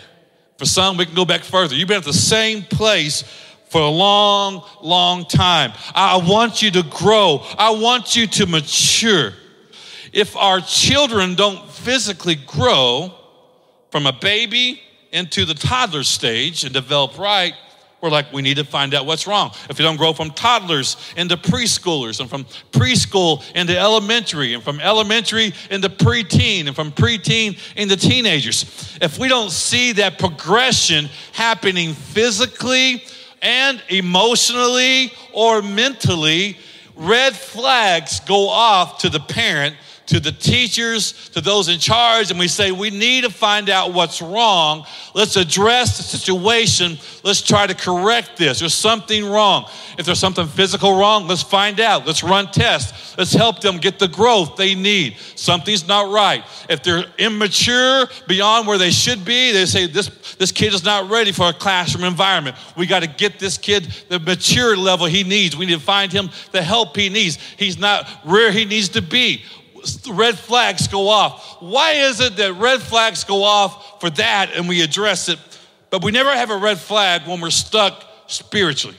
For 0.57 0.63
some, 0.63 0.95
we 0.95 1.05
can 1.05 1.13
go 1.13 1.25
back 1.25 1.43
further. 1.43 1.75
You've 1.75 1.89
been 1.89 1.97
at 1.97 2.05
the 2.05 2.13
same 2.13 2.63
place 2.63 3.25
for 3.67 3.81
a 3.81 3.89
long, 3.89 4.63
long 4.81 5.25
time. 5.25 5.73
I 5.93 6.15
want 6.25 6.61
you 6.61 6.71
to 6.71 6.83
grow. 6.83 7.43
I 7.57 7.71
want 7.71 8.15
you 8.15 8.27
to 8.27 8.45
mature. 8.45 9.33
If 10.13 10.37
our 10.37 10.61
children 10.61 11.35
don't 11.35 11.69
physically 11.69 12.35
grow 12.35 13.13
from 13.91 14.05
a 14.05 14.13
baby 14.13 14.81
into 15.11 15.43
the 15.43 15.53
toddler 15.53 16.03
stage 16.03 16.63
and 16.63 16.73
develop 16.73 17.17
right, 17.17 17.55
we're 18.05 18.11
like, 18.11 18.31
we 18.31 18.43
need 18.43 18.57
to 18.57 18.63
find 18.63 18.93
out 18.93 19.07
what's 19.07 19.25
wrong. 19.25 19.51
If 19.67 19.79
you 19.79 19.83
don't 19.83 19.97
grow 19.97 20.13
from 20.13 20.29
toddlers 20.29 20.95
into 21.17 21.35
preschoolers, 21.35 22.19
and 22.19 22.29
from 22.29 22.45
preschool 22.71 23.43
into 23.55 23.75
elementary, 23.77 24.53
and 24.53 24.63
from 24.63 24.79
elementary 24.79 25.53
into 25.71 25.89
preteen, 25.89 26.67
and 26.67 26.75
from 26.75 26.91
preteen 26.91 27.59
into 27.75 27.97
teenagers, 27.97 28.97
if 29.01 29.17
we 29.17 29.27
don't 29.27 29.49
see 29.49 29.91
that 29.93 30.19
progression 30.19 31.09
happening 31.33 31.93
physically 31.93 33.03
and 33.41 33.81
emotionally 33.89 35.11
or 35.33 35.63
mentally, 35.63 36.59
red 36.95 37.35
flags 37.35 38.19
go 38.21 38.47
off 38.49 38.99
to 38.99 39.09
the 39.09 39.19
parent 39.19 39.75
to 40.07 40.19
the 40.19 40.31
teachers, 40.31 41.29
to 41.29 41.41
those 41.41 41.67
in 41.67 41.79
charge, 41.79 42.29
and 42.29 42.39
we 42.39 42.47
say, 42.47 42.71
we 42.71 42.89
need 42.89 43.23
to 43.23 43.29
find 43.29 43.69
out 43.69 43.93
what's 43.93 44.21
wrong. 44.21 44.85
Let's 45.13 45.35
address 45.35 45.97
the 45.97 46.03
situation. 46.03 46.99
Let's 47.23 47.41
try 47.41 47.65
to 47.65 47.73
correct 47.73 48.37
this. 48.37 48.59
There's 48.59 48.73
something 48.73 49.25
wrong. 49.25 49.67
If 49.97 50.05
there's 50.05 50.19
something 50.19 50.47
physical 50.47 50.97
wrong, 50.97 51.27
let's 51.27 51.41
find 51.41 51.79
out. 51.79 52.05
Let's 52.05 52.23
run 52.23 52.51
tests. 52.51 53.17
Let's 53.17 53.33
help 53.33 53.61
them 53.61 53.77
get 53.77 53.97
the 53.97 54.07
growth 54.07 54.57
they 54.57 54.75
need. 54.75 55.17
Something's 55.35 55.87
not 55.87 56.11
right. 56.11 56.43
If 56.69 56.83
they're 56.83 57.05
immature 57.17 58.07
beyond 58.27 58.67
where 58.67 58.77
they 58.77 58.91
should 58.91 59.25
be, 59.25 59.51
they 59.51 59.65
say, 59.65 59.87
this, 59.87 60.35
this 60.35 60.51
kid 60.51 60.73
is 60.73 60.83
not 60.83 61.09
ready 61.09 61.31
for 61.31 61.47
a 61.47 61.53
classroom 61.53 62.03
environment. 62.03 62.57
We 62.77 62.85
got 62.85 63.01
to 63.01 63.07
get 63.07 63.39
this 63.39 63.57
kid 63.57 63.85
the 64.09 64.19
mature 64.19 64.77
level 64.77 65.07
he 65.07 65.23
needs. 65.23 65.57
We 65.57 65.65
need 65.65 65.73
to 65.73 65.79
find 65.79 66.11
him 66.11 66.29
the 66.51 66.61
help 66.61 66.95
he 66.95 67.09
needs. 67.09 67.39
He's 67.57 67.79
not 67.79 68.07
where 68.23 68.51
he 68.51 68.65
needs 68.65 68.89
to 68.89 69.01
be 69.01 69.43
red 70.07 70.37
flags 70.37 70.87
go 70.87 71.07
off. 71.07 71.57
Why 71.61 71.91
is 71.93 72.19
it 72.19 72.37
that 72.37 72.53
red 72.53 72.81
flags 72.81 73.23
go 73.23 73.43
off 73.43 73.99
for 73.99 74.09
that 74.11 74.53
and 74.53 74.67
we 74.67 74.81
address 74.81 75.29
it, 75.29 75.39
but 75.89 76.03
we 76.03 76.11
never 76.11 76.31
have 76.31 76.49
a 76.49 76.57
red 76.57 76.79
flag 76.79 77.27
when 77.27 77.41
we're 77.41 77.49
stuck 77.49 78.03
spiritually? 78.27 78.97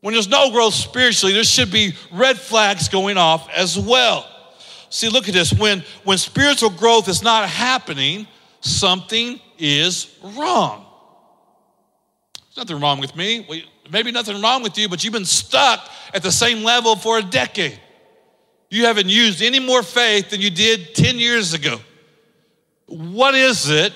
When 0.00 0.14
there's 0.14 0.28
no 0.28 0.50
growth 0.50 0.74
spiritually, 0.74 1.32
there 1.32 1.44
should 1.44 1.70
be 1.70 1.94
red 2.12 2.38
flags 2.38 2.88
going 2.88 3.16
off 3.16 3.48
as 3.50 3.78
well. 3.78 4.26
See, 4.90 5.08
look 5.08 5.28
at 5.28 5.34
this. 5.34 5.52
When, 5.52 5.84
when 6.04 6.18
spiritual 6.18 6.70
growth 6.70 7.08
is 7.08 7.22
not 7.22 7.48
happening, 7.48 8.26
something 8.60 9.40
is 9.58 10.14
wrong. 10.22 10.84
There's 12.34 12.68
nothing 12.68 12.82
wrong 12.82 13.00
with 13.00 13.14
me. 13.16 13.66
Maybe 13.90 14.10
nothing 14.10 14.42
wrong 14.42 14.62
with 14.62 14.76
you, 14.76 14.88
but 14.88 15.04
you've 15.04 15.12
been 15.12 15.24
stuck 15.24 15.88
at 16.12 16.22
the 16.22 16.32
same 16.32 16.64
level 16.64 16.96
for 16.96 17.18
a 17.18 17.22
decade 17.22 17.78
you 18.72 18.86
haven't 18.86 19.10
used 19.10 19.42
any 19.42 19.60
more 19.60 19.82
faith 19.82 20.30
than 20.30 20.40
you 20.40 20.48
did 20.48 20.94
10 20.94 21.18
years 21.18 21.52
ago. 21.52 21.78
What 22.86 23.34
is 23.34 23.68
it 23.68 23.92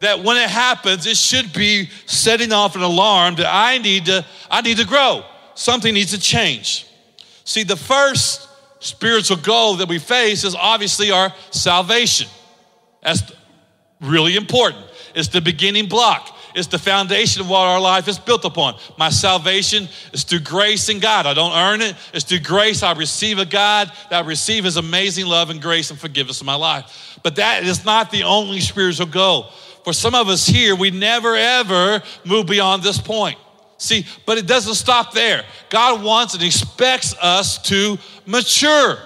that 0.00 0.24
when 0.24 0.36
it 0.36 0.50
happens, 0.50 1.06
it 1.06 1.16
should 1.16 1.52
be 1.52 1.88
setting 2.06 2.52
off 2.52 2.74
an 2.74 2.82
alarm 2.82 3.36
that 3.36 3.46
I 3.48 3.78
need 3.78 4.06
to, 4.06 4.26
I 4.50 4.60
need 4.60 4.78
to 4.78 4.84
grow. 4.84 5.24
Something 5.54 5.94
needs 5.94 6.10
to 6.10 6.18
change. 6.18 6.84
See, 7.44 7.62
the 7.62 7.76
first 7.76 8.48
spiritual 8.80 9.36
goal 9.36 9.76
that 9.76 9.88
we 9.88 10.00
face 10.00 10.42
is 10.42 10.56
obviously 10.56 11.12
our 11.12 11.32
salvation. 11.52 12.28
That's 13.04 13.22
really 14.00 14.34
important. 14.34 14.84
It's 15.14 15.28
the 15.28 15.40
beginning 15.40 15.86
block. 15.86 16.31
It's 16.54 16.68
the 16.68 16.78
foundation 16.78 17.42
of 17.42 17.48
what 17.48 17.60
our 17.60 17.80
life 17.80 18.08
is 18.08 18.18
built 18.18 18.44
upon. 18.44 18.76
My 18.98 19.10
salvation 19.10 19.88
is 20.12 20.24
through 20.24 20.40
grace 20.40 20.88
in 20.88 21.00
God. 21.00 21.26
I 21.26 21.34
don't 21.34 21.56
earn 21.56 21.80
it. 21.80 21.94
It's 22.12 22.24
through 22.24 22.40
grace 22.40 22.82
I 22.82 22.92
receive 22.92 23.38
a 23.38 23.44
God 23.44 23.90
that 24.10 24.24
I 24.24 24.26
receive 24.26 24.64
His 24.64 24.76
amazing 24.76 25.26
love 25.26 25.50
and 25.50 25.60
grace 25.60 25.90
and 25.90 25.98
forgiveness 25.98 26.40
in 26.40 26.46
my 26.46 26.54
life. 26.54 27.18
But 27.22 27.36
that 27.36 27.64
is 27.64 27.84
not 27.84 28.10
the 28.10 28.24
only 28.24 28.60
spiritual 28.60 29.06
goal. 29.06 29.50
For 29.84 29.92
some 29.92 30.14
of 30.14 30.28
us 30.28 30.46
here, 30.46 30.76
we 30.76 30.90
never 30.90 31.34
ever 31.34 32.02
move 32.24 32.46
beyond 32.46 32.82
this 32.82 32.98
point. 32.98 33.38
See, 33.78 34.06
but 34.26 34.38
it 34.38 34.46
doesn't 34.46 34.74
stop 34.74 35.12
there. 35.12 35.44
God 35.68 36.04
wants 36.04 36.34
and 36.34 36.42
expects 36.42 37.16
us 37.20 37.58
to 37.62 37.98
mature. 38.26 38.98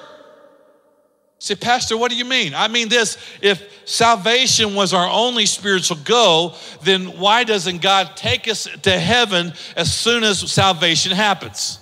Say, 1.39 1.55
Pastor, 1.55 1.97
what 1.97 2.11
do 2.11 2.17
you 2.17 2.25
mean? 2.25 2.55
I 2.55 2.69
mean 2.69 2.89
this 2.89 3.19
if 3.43 3.89
salvation 3.89 4.75
was 4.75 4.95
our 4.95 5.09
only 5.09 5.47
spiritual 5.47 5.99
goal, 5.99 6.55
then 6.83 7.19
why 7.19 7.45
doesn't 7.45 7.83
God 7.83 8.17
take 8.17 8.49
us 8.49 8.69
to 8.83 8.99
heaven 8.99 9.53
as 9.77 9.93
soon 9.93 10.25
as 10.25 10.51
salvation 10.51 11.13
happens? 11.13 11.79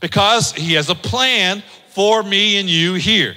Because 0.00 0.52
He 0.52 0.74
has 0.74 0.90
a 0.90 0.94
plan 0.94 1.62
for 1.90 2.22
me 2.22 2.58
and 2.58 2.68
you 2.68 2.94
here. 2.94 3.36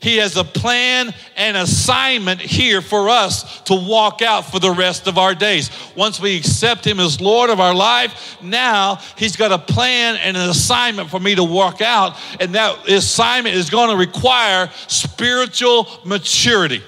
He 0.00 0.18
has 0.18 0.36
a 0.36 0.44
plan 0.44 1.14
and 1.36 1.56
assignment 1.56 2.40
here 2.40 2.80
for 2.80 3.08
us 3.08 3.62
to 3.62 3.74
walk 3.74 4.22
out 4.22 4.50
for 4.50 4.58
the 4.58 4.70
rest 4.70 5.06
of 5.06 5.18
our 5.18 5.34
days. 5.34 5.70
Once 5.96 6.20
we 6.20 6.36
accept 6.36 6.86
Him 6.86 7.00
as 7.00 7.20
Lord 7.20 7.50
of 7.50 7.60
our 7.60 7.74
life, 7.74 8.36
now 8.42 8.96
He's 9.16 9.36
got 9.36 9.52
a 9.52 9.58
plan 9.58 10.16
and 10.16 10.36
an 10.36 10.48
assignment 10.48 11.10
for 11.10 11.20
me 11.20 11.34
to 11.34 11.44
walk 11.44 11.80
out. 11.80 12.16
And 12.40 12.54
that 12.54 12.88
assignment 12.88 13.56
is 13.56 13.70
going 13.70 13.90
to 13.90 13.96
require 13.96 14.70
spiritual 14.86 15.88
maturity. 16.04 16.82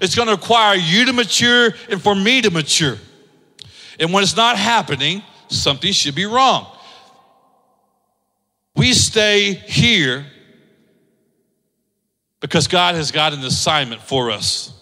It's 0.00 0.14
going 0.14 0.28
to 0.28 0.34
require 0.34 0.76
you 0.76 1.04
to 1.06 1.12
mature 1.12 1.74
and 1.90 2.02
for 2.02 2.14
me 2.14 2.42
to 2.42 2.50
mature. 2.50 2.96
And 4.00 4.12
when 4.12 4.22
it's 4.22 4.36
not 4.36 4.56
happening, 4.56 5.22
something 5.48 5.92
should 5.92 6.14
be 6.14 6.26
wrong. 6.26 6.66
We 8.74 8.94
stay 8.94 9.52
here 9.52 10.26
because 12.42 12.66
God 12.66 12.96
has 12.96 13.10
got 13.12 13.32
an 13.32 13.40
assignment 13.44 14.02
for 14.02 14.30
us. 14.30 14.74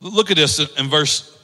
Look 0.00 0.30
at 0.30 0.36
this 0.36 0.60
in 0.78 0.88
verse 0.88 1.36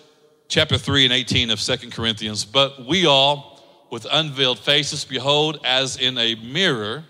chapter 0.49 0.77
3 0.77 1.07
and 1.07 1.15
18 1.15 1.51
of 1.51 1.59
Second 1.59 1.93
Corinthians. 1.93 2.45
But 2.45 2.87
we 2.87 3.07
all, 3.07 3.87
with 3.91 4.07
unveiled 4.13 4.59
faces, 4.59 5.05
behold 5.05 5.59
as 5.65 5.97
in 5.97 6.19
a 6.19 6.35
mirror, 6.35 7.05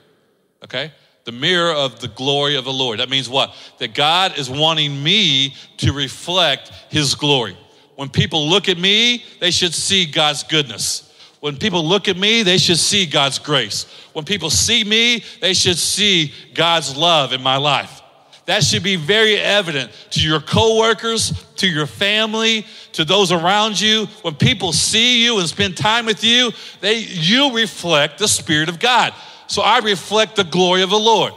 okay? 0.64 0.92
The 1.24 1.32
mirror 1.32 1.72
of 1.72 2.00
the 2.00 2.06
glory 2.06 2.56
of 2.56 2.64
the 2.64 2.72
Lord. 2.72 3.00
That 3.00 3.10
means 3.10 3.28
what? 3.28 3.52
That 3.78 3.94
God 3.94 4.38
is 4.38 4.48
wanting 4.48 5.02
me 5.02 5.56
to 5.78 5.92
reflect 5.92 6.70
his 6.88 7.16
glory. 7.16 7.56
When 7.96 8.08
people 8.08 8.48
look 8.48 8.68
at 8.68 8.78
me, 8.78 9.24
they 9.40 9.50
should 9.50 9.74
see 9.74 10.06
God's 10.06 10.44
goodness. 10.44 11.12
When 11.40 11.56
people 11.56 11.84
look 11.84 12.06
at 12.06 12.16
me, 12.16 12.44
they 12.44 12.58
should 12.58 12.78
see 12.78 13.06
God's 13.06 13.40
grace. 13.40 13.86
When 14.12 14.24
people 14.24 14.50
see 14.50 14.84
me, 14.84 15.24
they 15.40 15.52
should 15.52 15.78
see 15.78 16.32
God's 16.54 16.96
love 16.96 17.32
in 17.32 17.42
my 17.42 17.56
life. 17.56 17.99
That 18.50 18.64
should 18.64 18.82
be 18.82 18.96
very 18.96 19.36
evident 19.36 19.92
to 20.10 20.20
your 20.20 20.40
coworkers, 20.40 21.30
to 21.58 21.68
your 21.68 21.86
family, 21.86 22.66
to 22.94 23.04
those 23.04 23.30
around 23.30 23.80
you. 23.80 24.06
When 24.22 24.34
people 24.34 24.72
see 24.72 25.24
you 25.24 25.38
and 25.38 25.48
spend 25.48 25.76
time 25.76 26.04
with 26.04 26.24
you, 26.24 26.50
they 26.80 26.98
you 26.98 27.54
reflect 27.54 28.18
the 28.18 28.26
spirit 28.26 28.68
of 28.68 28.80
God. 28.80 29.14
So 29.46 29.62
I 29.62 29.78
reflect 29.78 30.34
the 30.34 30.42
glory 30.42 30.82
of 30.82 30.90
the 30.90 30.98
Lord. 30.98 31.32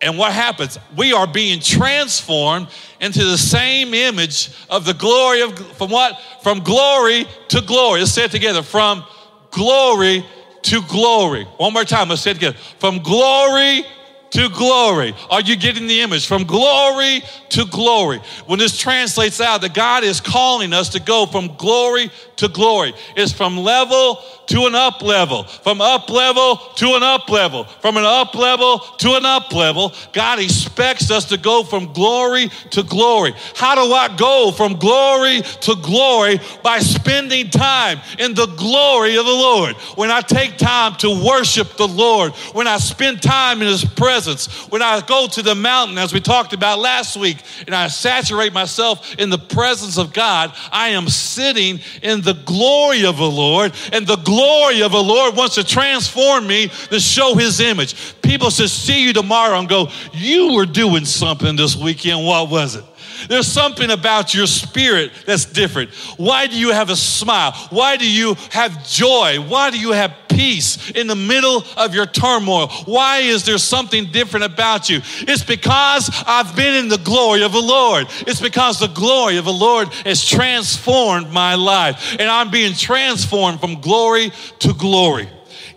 And 0.00 0.16
what 0.16 0.32
happens? 0.32 0.78
We 0.96 1.12
are 1.12 1.26
being 1.26 1.60
transformed 1.60 2.68
into 2.98 3.26
the 3.26 3.36
same 3.36 3.92
image 3.92 4.52
of 4.70 4.86
the 4.86 4.94
glory 4.94 5.42
of, 5.42 5.58
from 5.76 5.90
what? 5.90 6.18
From 6.42 6.60
glory 6.60 7.26
to 7.48 7.60
glory. 7.60 8.00
Let's 8.00 8.12
say 8.12 8.24
it 8.24 8.30
together. 8.30 8.62
From 8.62 9.04
glory 9.50 10.24
to 10.62 10.80
glory. 10.88 11.44
One 11.58 11.74
more 11.74 11.84
time. 11.84 12.08
Let's 12.08 12.22
say 12.22 12.30
it 12.30 12.34
together. 12.34 12.56
From 12.78 13.00
glory 13.00 13.84
to 14.32 14.48
glory. 14.48 15.14
Are 15.30 15.40
you 15.40 15.56
getting 15.56 15.86
the 15.86 16.00
image? 16.00 16.26
From 16.26 16.44
glory 16.44 17.22
to 17.50 17.66
glory. 17.66 18.20
When 18.46 18.58
this 18.58 18.76
translates 18.76 19.40
out, 19.40 19.60
that 19.60 19.74
God 19.74 20.04
is 20.04 20.20
calling 20.20 20.72
us 20.72 20.90
to 20.90 21.00
go 21.00 21.26
from 21.26 21.54
glory 21.56 22.10
to 22.36 22.48
glory. 22.48 22.94
It's 23.14 23.32
from 23.32 23.56
level 23.56 24.18
to 24.46 24.66
an 24.66 24.74
up 24.74 25.02
level, 25.02 25.44
from 25.44 25.80
up 25.80 26.10
level 26.10 26.56
to 26.56 26.94
an 26.94 27.02
up 27.02 27.28
level, 27.28 27.64
from 27.64 27.96
an 27.96 28.04
up 28.04 28.34
level 28.34 28.80
to 28.98 29.14
an 29.14 29.24
up 29.24 29.52
level. 29.52 29.92
God 30.12 30.40
expects 30.40 31.10
us 31.10 31.26
to 31.26 31.36
go 31.36 31.62
from 31.62 31.92
glory 31.92 32.50
to 32.70 32.82
glory. 32.82 33.34
How 33.54 33.74
do 33.74 33.92
I 33.92 34.14
go 34.16 34.50
from 34.50 34.78
glory 34.78 35.42
to 35.42 35.76
glory? 35.76 36.40
By 36.62 36.80
spending 36.80 37.50
time 37.50 38.00
in 38.18 38.34
the 38.34 38.46
glory 38.46 39.16
of 39.16 39.24
the 39.24 39.32
Lord. 39.32 39.76
When 39.96 40.10
I 40.10 40.20
take 40.20 40.58
time 40.58 40.96
to 40.96 41.24
worship 41.24 41.76
the 41.76 41.88
Lord, 41.88 42.32
when 42.52 42.66
I 42.66 42.78
spend 42.78 43.22
time 43.22 43.62
in 43.62 43.68
His 43.68 43.84
presence, 44.22 44.46
when 44.70 44.82
I 44.82 45.00
go 45.00 45.26
to 45.26 45.42
the 45.42 45.54
mountain, 45.54 45.98
as 45.98 46.12
we 46.12 46.20
talked 46.20 46.52
about 46.52 46.78
last 46.78 47.16
week, 47.16 47.38
and 47.66 47.74
I 47.74 47.88
saturate 47.88 48.52
myself 48.52 49.16
in 49.16 49.30
the 49.30 49.38
presence 49.38 49.98
of 49.98 50.12
God, 50.12 50.52
I 50.70 50.90
am 50.90 51.08
sitting 51.08 51.80
in 52.02 52.20
the 52.20 52.34
glory 52.34 53.04
of 53.04 53.16
the 53.16 53.30
Lord, 53.30 53.72
and 53.92 54.06
the 54.06 54.16
glory 54.16 54.82
of 54.82 54.92
the 54.92 55.02
Lord 55.02 55.36
wants 55.36 55.56
to 55.56 55.64
transform 55.64 56.46
me 56.46 56.68
to 56.90 57.00
show 57.00 57.34
his 57.34 57.58
image. 57.60 58.20
People 58.22 58.50
should 58.50 58.70
see 58.70 59.02
you 59.02 59.12
tomorrow 59.12 59.58
and 59.58 59.68
go, 59.68 59.88
You 60.12 60.54
were 60.54 60.66
doing 60.66 61.04
something 61.04 61.56
this 61.56 61.76
weekend. 61.76 62.24
What 62.24 62.48
was 62.48 62.76
it? 62.76 62.84
There's 63.28 63.46
something 63.46 63.90
about 63.90 64.34
your 64.34 64.46
spirit 64.46 65.12
that's 65.26 65.44
different. 65.44 65.90
Why 66.16 66.46
do 66.46 66.58
you 66.58 66.72
have 66.72 66.90
a 66.90 66.96
smile? 66.96 67.52
Why 67.70 67.96
do 67.96 68.10
you 68.10 68.34
have 68.50 68.86
joy? 68.86 69.36
Why 69.40 69.70
do 69.70 69.78
you 69.78 69.92
have 69.92 70.14
peace 70.28 70.90
in 70.92 71.06
the 71.06 71.14
middle 71.14 71.64
of 71.76 71.94
your 71.94 72.06
turmoil? 72.06 72.68
Why 72.86 73.18
is 73.18 73.44
there 73.44 73.58
something 73.58 74.10
different 74.12 74.44
about 74.44 74.88
you? 74.88 75.00
It's 75.20 75.44
because 75.44 76.10
I've 76.26 76.56
been 76.56 76.74
in 76.74 76.88
the 76.88 76.98
glory 76.98 77.42
of 77.42 77.52
the 77.52 77.60
Lord. 77.60 78.06
It's 78.26 78.40
because 78.40 78.78
the 78.78 78.88
glory 78.88 79.36
of 79.36 79.44
the 79.44 79.52
Lord 79.52 79.88
has 80.06 80.26
transformed 80.26 81.30
my 81.30 81.54
life, 81.54 82.16
and 82.18 82.28
I'm 82.30 82.50
being 82.50 82.74
transformed 82.74 83.60
from 83.60 83.80
glory 83.80 84.32
to 84.60 84.74
glory. 84.74 85.28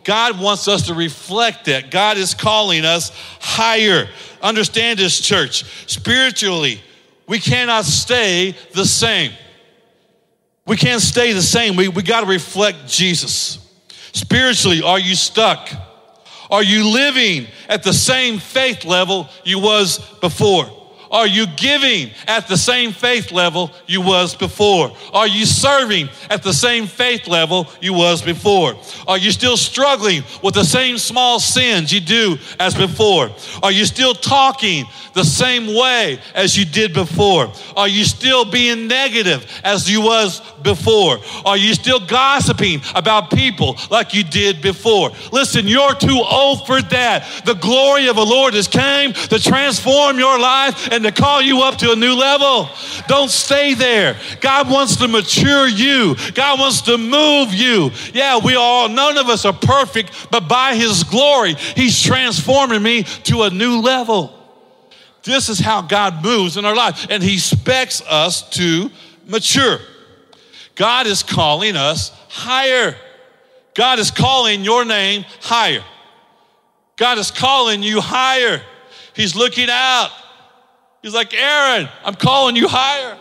God 0.03 0.39
wants 0.39 0.67
us 0.67 0.85
to 0.87 0.93
reflect 0.93 1.65
that. 1.65 1.89
God 1.89 2.17
is 2.17 2.33
calling 2.33 2.85
us 2.85 3.11
higher. 3.39 4.07
Understand 4.41 4.99
this, 4.99 5.19
church. 5.19 5.65
Spiritually, 5.89 6.81
we 7.27 7.39
cannot 7.39 7.85
stay 7.85 8.55
the 8.73 8.85
same. 8.85 9.31
We 10.65 10.77
can't 10.77 11.01
stay 11.01 11.33
the 11.33 11.41
same. 11.41 11.75
We, 11.75 11.87
we 11.87 12.01
got 12.01 12.21
to 12.21 12.27
reflect 12.27 12.87
Jesus. 12.87 13.59
Spiritually, 14.13 14.81
are 14.81 14.99
you 14.99 15.15
stuck? 15.15 15.69
Are 16.49 16.63
you 16.63 16.89
living 16.89 17.47
at 17.67 17.83
the 17.83 17.93
same 17.93 18.39
faith 18.39 18.85
level 18.85 19.29
you 19.43 19.59
was 19.59 19.99
before? 20.19 20.65
Are 21.11 21.27
you 21.27 21.47
giving 21.47 22.11
at 22.27 22.47
the 22.47 22.57
same 22.57 22.91
faith 22.91 23.31
level 23.31 23.71
you 23.87 24.01
was 24.01 24.35
before? 24.35 24.91
Are 25.13 25.27
you 25.27 25.45
serving 25.45 26.09
at 26.29 26.43
the 26.43 26.53
same 26.53 26.87
faith 26.87 27.27
level 27.27 27.67
you 27.81 27.93
was 27.93 28.21
before? 28.21 28.75
Are 29.07 29.17
you 29.17 29.31
still 29.31 29.57
struggling 29.57 30.23
with 30.43 30.55
the 30.55 30.63
same 30.63 30.97
small 30.97 31.39
sins 31.39 31.91
you 31.91 32.01
do 32.01 32.37
as 32.59 32.75
before? 32.75 33.29
Are 33.63 33.71
you 33.71 33.85
still 33.85 34.13
talking 34.13 34.85
the 35.13 35.23
same 35.23 35.73
way 35.73 36.19
as 36.33 36.57
you 36.57 36.65
did 36.65 36.93
before? 36.93 37.51
Are 37.75 37.87
you 37.87 38.03
still 38.03 38.45
being 38.45 38.87
negative 38.87 39.45
as 39.63 39.89
you 39.89 40.01
was 40.01 40.41
before? 40.61 41.19
Are 41.45 41.57
you 41.57 41.73
still 41.73 41.99
gossiping 41.99 42.81
about 42.93 43.31
people 43.31 43.77
like 43.89 44.13
you 44.13 44.23
did 44.23 44.61
before? 44.61 45.11
Listen, 45.31 45.67
you're 45.67 45.95
too 45.95 46.21
old 46.29 46.67
for 46.67 46.81
that. 46.81 47.43
The 47.45 47.53
glory 47.53 48.07
of 48.07 48.17
the 48.17 48.25
Lord 48.25 48.53
has 48.53 48.67
came 48.67 49.13
to 49.13 49.39
transform 49.39 50.19
your 50.19 50.37
life 50.37 50.89
and 50.95 51.03
to 51.03 51.11
call 51.11 51.41
you 51.41 51.61
up 51.61 51.77
to 51.77 51.91
a 51.91 51.95
new 51.95 52.13
level. 52.13 52.69
Don't 53.07 53.29
stay 53.29 53.73
there. 53.73 54.17
God 54.41 54.69
wants 54.69 54.95
to 54.97 55.07
mature 55.07 55.67
you. 55.67 56.15
God 56.33 56.59
wants 56.59 56.81
to 56.83 56.97
move 56.97 57.53
you. 57.53 57.91
Yeah, 58.13 58.39
we 58.43 58.55
all 58.55 58.89
none 58.89 59.17
of 59.17 59.29
us 59.29 59.45
are 59.45 59.53
perfect, 59.53 60.29
but 60.31 60.47
by 60.47 60.75
his 60.75 61.03
glory, 61.03 61.55
he's 61.75 62.01
transforming 62.01 62.81
me 62.81 63.03
to 63.03 63.43
a 63.43 63.49
new 63.49 63.81
level. 63.81 64.31
This 65.25 65.49
is 65.49 65.59
how 65.59 65.81
God 65.81 66.23
moves 66.23 66.55
in 66.55 66.65
our 66.65 66.75
life, 66.75 67.07
and 67.09 67.21
He 67.21 67.33
expects 67.33 68.01
us 68.01 68.47
to 68.51 68.91
mature. 69.25 69.79
God 70.75 71.07
is 71.07 71.23
calling 71.23 71.75
us 71.75 72.09
higher. 72.29 72.95
God 73.73 73.97
is 73.97 74.11
calling 74.11 74.63
your 74.63 74.85
name 74.85 75.25
higher. 75.41 75.83
God 76.95 77.17
is 77.17 77.31
calling 77.31 77.81
you 77.81 78.01
higher. 78.01 78.61
He's 79.15 79.35
looking 79.35 79.67
out. 79.69 80.11
He's 81.05 81.13
like, 81.13 81.35
Aaron, 81.35 81.87
I'm 82.03 82.15
calling 82.15 82.55
you 82.55 82.67
higher. 82.67 83.15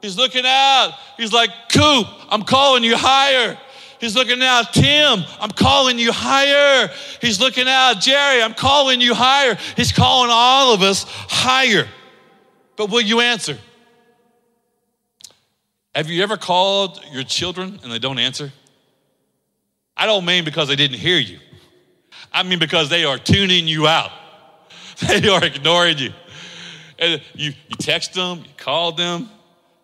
He's 0.00 0.16
looking 0.16 0.44
out. 0.46 0.94
He's 1.18 1.30
like, 1.30 1.50
Coop, 1.70 2.06
I'm 2.30 2.42
calling 2.42 2.82
you 2.82 2.96
higher. 2.96 3.58
He's 4.00 4.14
looking 4.14 4.42
out, 4.42 4.72
Tim, 4.72 5.24
I'm 5.38 5.50
calling 5.50 5.98
you 5.98 6.10
higher. 6.10 6.88
He's 7.20 7.38
looking 7.38 7.68
out, 7.68 8.00
Jerry, 8.00 8.42
I'm 8.42 8.54
calling 8.54 9.02
you 9.02 9.12
higher. 9.14 9.58
He's 9.76 9.92
calling 9.92 10.30
all 10.32 10.72
of 10.72 10.80
us 10.80 11.04
higher. 11.06 11.86
But 12.76 12.88
will 12.88 13.02
you 13.02 13.20
answer? 13.20 13.58
Have 15.94 16.08
you 16.08 16.22
ever 16.22 16.38
called 16.38 16.98
your 17.12 17.24
children 17.24 17.78
and 17.82 17.92
they 17.92 17.98
don't 17.98 18.18
answer? 18.18 18.50
I 19.94 20.06
don't 20.06 20.24
mean 20.24 20.46
because 20.46 20.68
they 20.68 20.76
didn't 20.76 20.96
hear 20.96 21.18
you. 21.18 21.40
I 22.32 22.42
mean 22.42 22.58
because 22.58 22.88
they 22.88 23.04
are 23.04 23.18
tuning 23.18 23.68
you 23.68 23.86
out. 23.86 24.12
They 25.06 25.28
are 25.28 25.44
ignoring 25.44 25.98
you. 25.98 26.12
You, 27.00 27.18
you 27.34 27.76
text 27.78 28.14
them, 28.14 28.38
you 28.38 28.50
called 28.56 28.96
them, 28.96 29.28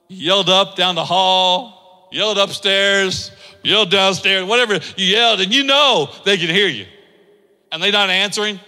you 0.08 0.26
yelled 0.26 0.48
up 0.48 0.76
down 0.76 0.94
the 0.94 1.04
hall, 1.04 2.08
yelled 2.10 2.38
upstairs, 2.38 3.30
yelled 3.62 3.90
downstairs, 3.90 4.44
whatever 4.44 4.74
you 4.96 5.06
yelled, 5.06 5.40
and 5.40 5.54
you 5.54 5.64
know 5.64 6.10
they 6.24 6.36
can 6.36 6.48
hear 6.48 6.68
you. 6.68 6.86
And 7.70 7.82
they're 7.82 7.92
not 7.92 8.10
answering. 8.10 8.58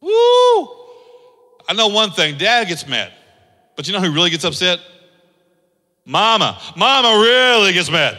Woo! 0.00 0.10
I 1.68 1.74
know 1.74 1.88
one 1.88 2.10
thing, 2.10 2.38
dad 2.38 2.68
gets 2.68 2.86
mad. 2.86 3.12
But 3.76 3.86
you 3.86 3.92
know 3.92 4.00
who 4.00 4.12
really 4.12 4.30
gets 4.30 4.44
upset? 4.44 4.80
Mama. 6.04 6.60
Mama 6.76 7.22
really 7.22 7.72
gets 7.72 7.90
mad. 7.90 8.18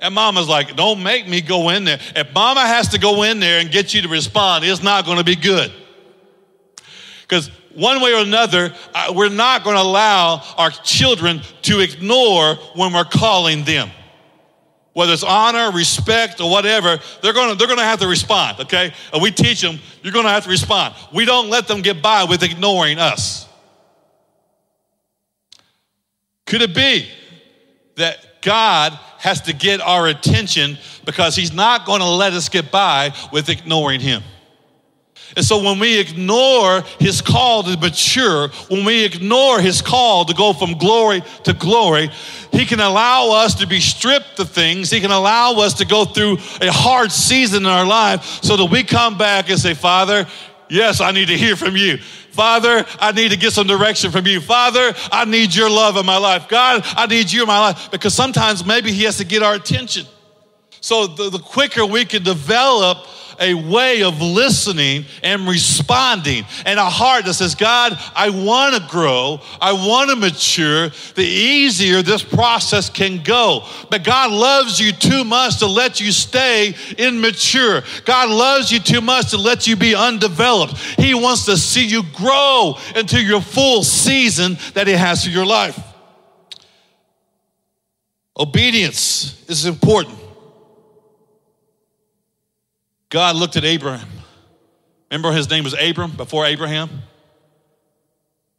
And 0.00 0.14
mama's 0.14 0.48
like, 0.48 0.76
don't 0.76 1.02
make 1.02 1.28
me 1.28 1.40
go 1.40 1.70
in 1.70 1.84
there. 1.84 1.98
If 2.14 2.32
mama 2.32 2.60
has 2.60 2.88
to 2.90 2.98
go 2.98 3.22
in 3.24 3.40
there 3.40 3.60
and 3.60 3.70
get 3.70 3.94
you 3.94 4.02
to 4.02 4.08
respond, 4.08 4.64
it's 4.64 4.82
not 4.82 5.04
going 5.04 5.18
to 5.18 5.24
be 5.24 5.36
good. 5.36 5.72
Because 7.28 7.50
one 7.74 8.00
way 8.00 8.14
or 8.14 8.22
another, 8.22 8.72
uh, 8.94 9.12
we're 9.14 9.28
not 9.28 9.62
going 9.62 9.76
to 9.76 9.82
allow 9.82 10.42
our 10.56 10.70
children 10.70 11.42
to 11.62 11.80
ignore 11.80 12.54
when 12.74 12.92
we're 12.92 13.04
calling 13.04 13.64
them. 13.64 13.90
Whether 14.94 15.12
it's 15.12 15.22
honor, 15.22 15.70
respect, 15.70 16.40
or 16.40 16.50
whatever, 16.50 16.98
they're 17.22 17.34
going 17.34 17.50
to, 17.50 17.54
they're 17.54 17.76
to 17.76 17.82
have 17.82 18.00
to 18.00 18.08
respond, 18.08 18.60
okay? 18.60 18.92
And 19.12 19.22
we 19.22 19.30
teach 19.30 19.60
them, 19.60 19.78
you're 20.02 20.12
going 20.12 20.24
to 20.24 20.30
have 20.30 20.44
to 20.44 20.50
respond. 20.50 20.94
We 21.14 21.24
don't 21.24 21.50
let 21.50 21.68
them 21.68 21.82
get 21.82 22.02
by 22.02 22.24
with 22.24 22.42
ignoring 22.42 22.98
us. 22.98 23.46
Could 26.46 26.62
it 26.62 26.74
be 26.74 27.06
that 27.96 28.40
God 28.40 28.98
has 29.18 29.42
to 29.42 29.52
get 29.52 29.80
our 29.80 30.08
attention 30.08 30.78
because 31.04 31.36
He's 31.36 31.52
not 31.52 31.84
going 31.84 32.00
to 32.00 32.08
let 32.08 32.32
us 32.32 32.48
get 32.48 32.72
by 32.72 33.12
with 33.32 33.50
ignoring 33.50 34.00
Him? 34.00 34.22
And 35.38 35.46
so 35.46 35.62
when 35.62 35.78
we 35.78 36.00
ignore 36.00 36.80
his 36.98 37.22
call 37.22 37.62
to 37.62 37.76
mature, 37.76 38.48
when 38.68 38.84
we 38.84 39.04
ignore 39.04 39.60
his 39.60 39.80
call 39.80 40.24
to 40.24 40.34
go 40.34 40.52
from 40.52 40.76
glory 40.76 41.22
to 41.44 41.52
glory, 41.52 42.10
he 42.50 42.66
can 42.66 42.80
allow 42.80 43.30
us 43.30 43.54
to 43.60 43.66
be 43.68 43.78
stripped 43.78 44.40
of 44.40 44.50
things. 44.50 44.90
He 44.90 44.98
can 44.98 45.12
allow 45.12 45.52
us 45.52 45.74
to 45.74 45.86
go 45.86 46.04
through 46.04 46.38
a 46.60 46.72
hard 46.72 47.12
season 47.12 47.66
in 47.66 47.70
our 47.70 47.86
life 47.86 48.24
so 48.42 48.56
that 48.56 48.64
we 48.64 48.82
come 48.82 49.16
back 49.16 49.48
and 49.48 49.60
say, 49.60 49.74
Father, 49.74 50.26
yes, 50.68 51.00
I 51.00 51.12
need 51.12 51.28
to 51.28 51.36
hear 51.36 51.54
from 51.54 51.76
you. 51.76 51.98
Father, 51.98 52.84
I 52.98 53.12
need 53.12 53.30
to 53.30 53.38
get 53.38 53.52
some 53.52 53.68
direction 53.68 54.10
from 54.10 54.26
you. 54.26 54.40
Father, 54.40 54.92
I 55.12 55.24
need 55.24 55.54
your 55.54 55.70
love 55.70 55.96
in 55.98 56.04
my 56.04 56.18
life. 56.18 56.48
God, 56.48 56.82
I 56.84 57.06
need 57.06 57.30
you 57.30 57.42
in 57.42 57.46
my 57.46 57.60
life. 57.60 57.92
Because 57.92 58.12
sometimes 58.12 58.66
maybe 58.66 58.90
he 58.90 59.04
has 59.04 59.18
to 59.18 59.24
get 59.24 59.44
our 59.44 59.54
attention. 59.54 60.04
So 60.80 61.06
the, 61.06 61.30
the 61.30 61.38
quicker 61.38 61.86
we 61.86 62.04
can 62.04 62.24
develop 62.24 63.06
a 63.40 63.54
way 63.54 64.02
of 64.02 64.20
listening 64.20 65.04
and 65.22 65.46
responding 65.46 66.44
and 66.64 66.78
a 66.78 66.84
heart 66.84 67.24
that 67.24 67.34
says, 67.34 67.54
God, 67.54 67.98
I 68.14 68.30
want 68.30 68.74
to 68.74 68.88
grow, 68.88 69.40
I 69.60 69.72
want 69.72 70.10
to 70.10 70.16
mature, 70.16 70.90
the 71.14 71.24
easier 71.24 72.02
this 72.02 72.22
process 72.22 72.90
can 72.90 73.22
go. 73.22 73.64
But 73.90 74.04
God 74.04 74.30
loves 74.30 74.80
you 74.80 74.92
too 74.92 75.24
much 75.24 75.58
to 75.58 75.66
let 75.66 76.00
you 76.00 76.12
stay 76.12 76.74
immature. 76.96 77.82
God 78.04 78.30
loves 78.30 78.70
you 78.72 78.80
too 78.80 79.00
much 79.00 79.30
to 79.30 79.36
let 79.38 79.66
you 79.66 79.76
be 79.76 79.94
undeveloped. 79.94 80.76
He 80.76 81.14
wants 81.14 81.44
to 81.46 81.56
see 81.56 81.86
you 81.86 82.02
grow 82.14 82.76
into 82.96 83.22
your 83.22 83.40
full 83.40 83.82
season 83.82 84.56
that 84.74 84.86
He 84.86 84.94
has 84.94 85.24
for 85.24 85.30
your 85.30 85.46
life. 85.46 85.78
Obedience 88.38 89.44
is 89.48 89.66
important. 89.66 90.17
God 93.10 93.36
looked 93.36 93.56
at 93.56 93.64
Abraham. 93.64 94.08
Remember 95.10 95.32
his 95.32 95.48
name 95.48 95.64
was 95.64 95.74
Abram 95.80 96.12
before 96.12 96.44
Abraham? 96.44 96.90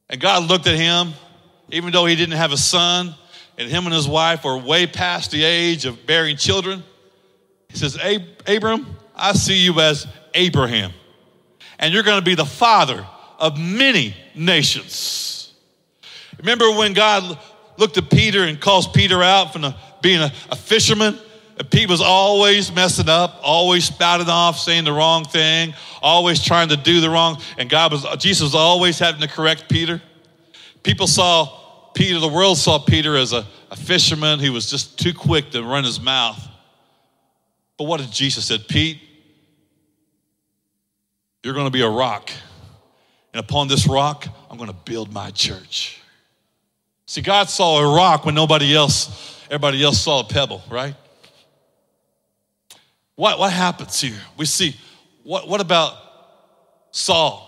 And 0.09 0.19
God 0.19 0.49
looked 0.49 0.65
at 0.65 0.75
him, 0.75 1.13
even 1.69 1.91
though 1.91 2.05
he 2.05 2.15
didn't 2.15 2.37
have 2.37 2.51
a 2.51 2.57
son, 2.57 3.13
and 3.57 3.69
him 3.69 3.85
and 3.85 3.93
his 3.93 4.07
wife 4.07 4.43
were 4.43 4.57
way 4.57 4.87
past 4.87 5.31
the 5.31 5.43
age 5.43 5.85
of 5.85 6.07
bearing 6.07 6.37
children. 6.37 6.83
He 7.67 7.77
says, 7.77 7.97
Abram, 8.47 8.87
I 9.15 9.33
see 9.33 9.57
you 9.57 9.79
as 9.79 10.07
Abraham, 10.33 10.91
and 11.77 11.93
you're 11.93 12.03
going 12.03 12.19
to 12.19 12.25
be 12.25 12.35
the 12.35 12.45
father 12.45 13.05
of 13.37 13.59
many 13.59 14.15
nations. 14.33 15.53
Remember 16.39 16.71
when 16.71 16.93
God 16.93 17.37
looked 17.77 17.97
at 17.97 18.09
Peter 18.09 18.43
and 18.43 18.59
calls 18.59 18.87
Peter 18.87 19.21
out 19.21 19.53
from 19.53 19.61
the, 19.61 19.75
being 20.01 20.21
a, 20.21 20.31
a 20.49 20.55
fisherman? 20.55 21.19
Pete 21.65 21.89
was 21.89 21.99
always 21.99 22.73
messing 22.73 23.09
up, 23.09 23.39
always 23.43 23.85
spouting 23.85 24.29
off, 24.29 24.57
saying 24.57 24.85
the 24.85 24.93
wrong 24.93 25.25
thing, 25.25 25.73
always 26.01 26.41
trying 26.41 26.69
to 26.69 26.77
do 26.77 27.01
the 27.01 27.09
wrong. 27.09 27.41
And 27.57 27.69
God 27.69 27.91
was, 27.91 28.05
Jesus 28.17 28.41
was 28.43 28.55
always 28.55 28.97
having 28.97 29.19
to 29.21 29.27
correct 29.27 29.67
Peter. 29.67 30.01
People 30.83 31.05
saw 31.05 31.91
Peter, 31.93 32.17
the 32.19 32.29
world 32.29 32.57
saw 32.57 32.79
Peter 32.79 33.17
as 33.17 33.33
a, 33.33 33.45
a 33.71 33.75
fisherman 33.75 34.39
who 34.39 34.53
was 34.53 34.69
just 34.69 34.97
too 34.97 35.13
quick 35.13 35.51
to 35.51 35.61
run 35.61 35.83
his 35.83 35.99
mouth. 35.99 36.41
But 37.77 37.85
what 37.85 37.99
did 37.99 38.11
Jesus 38.11 38.45
said? 38.45 38.67
Pete, 38.69 39.01
you're 41.43 41.53
going 41.53 41.67
to 41.67 41.71
be 41.71 41.81
a 41.81 41.89
rock. 41.89 42.31
And 43.33 43.39
upon 43.39 43.67
this 43.67 43.85
rock, 43.85 44.27
I'm 44.49 44.57
going 44.57 44.69
to 44.69 44.75
build 44.85 45.11
my 45.11 45.31
church. 45.31 45.99
See, 47.05 47.21
God 47.21 47.49
saw 47.49 47.79
a 47.79 47.95
rock 47.95 48.25
when 48.25 48.35
nobody 48.35 48.73
else, 48.73 49.43
everybody 49.47 49.83
else 49.83 49.99
saw 49.99 50.21
a 50.21 50.23
pebble, 50.23 50.61
right? 50.69 50.95
What, 53.19 53.37
what 53.37 53.51
happens 53.51 53.99
here? 53.99 54.15
We 54.37 54.45
see, 54.45 54.77
what, 55.23 55.45
what 55.45 55.59
about 55.59 55.93
Saul? 56.91 57.45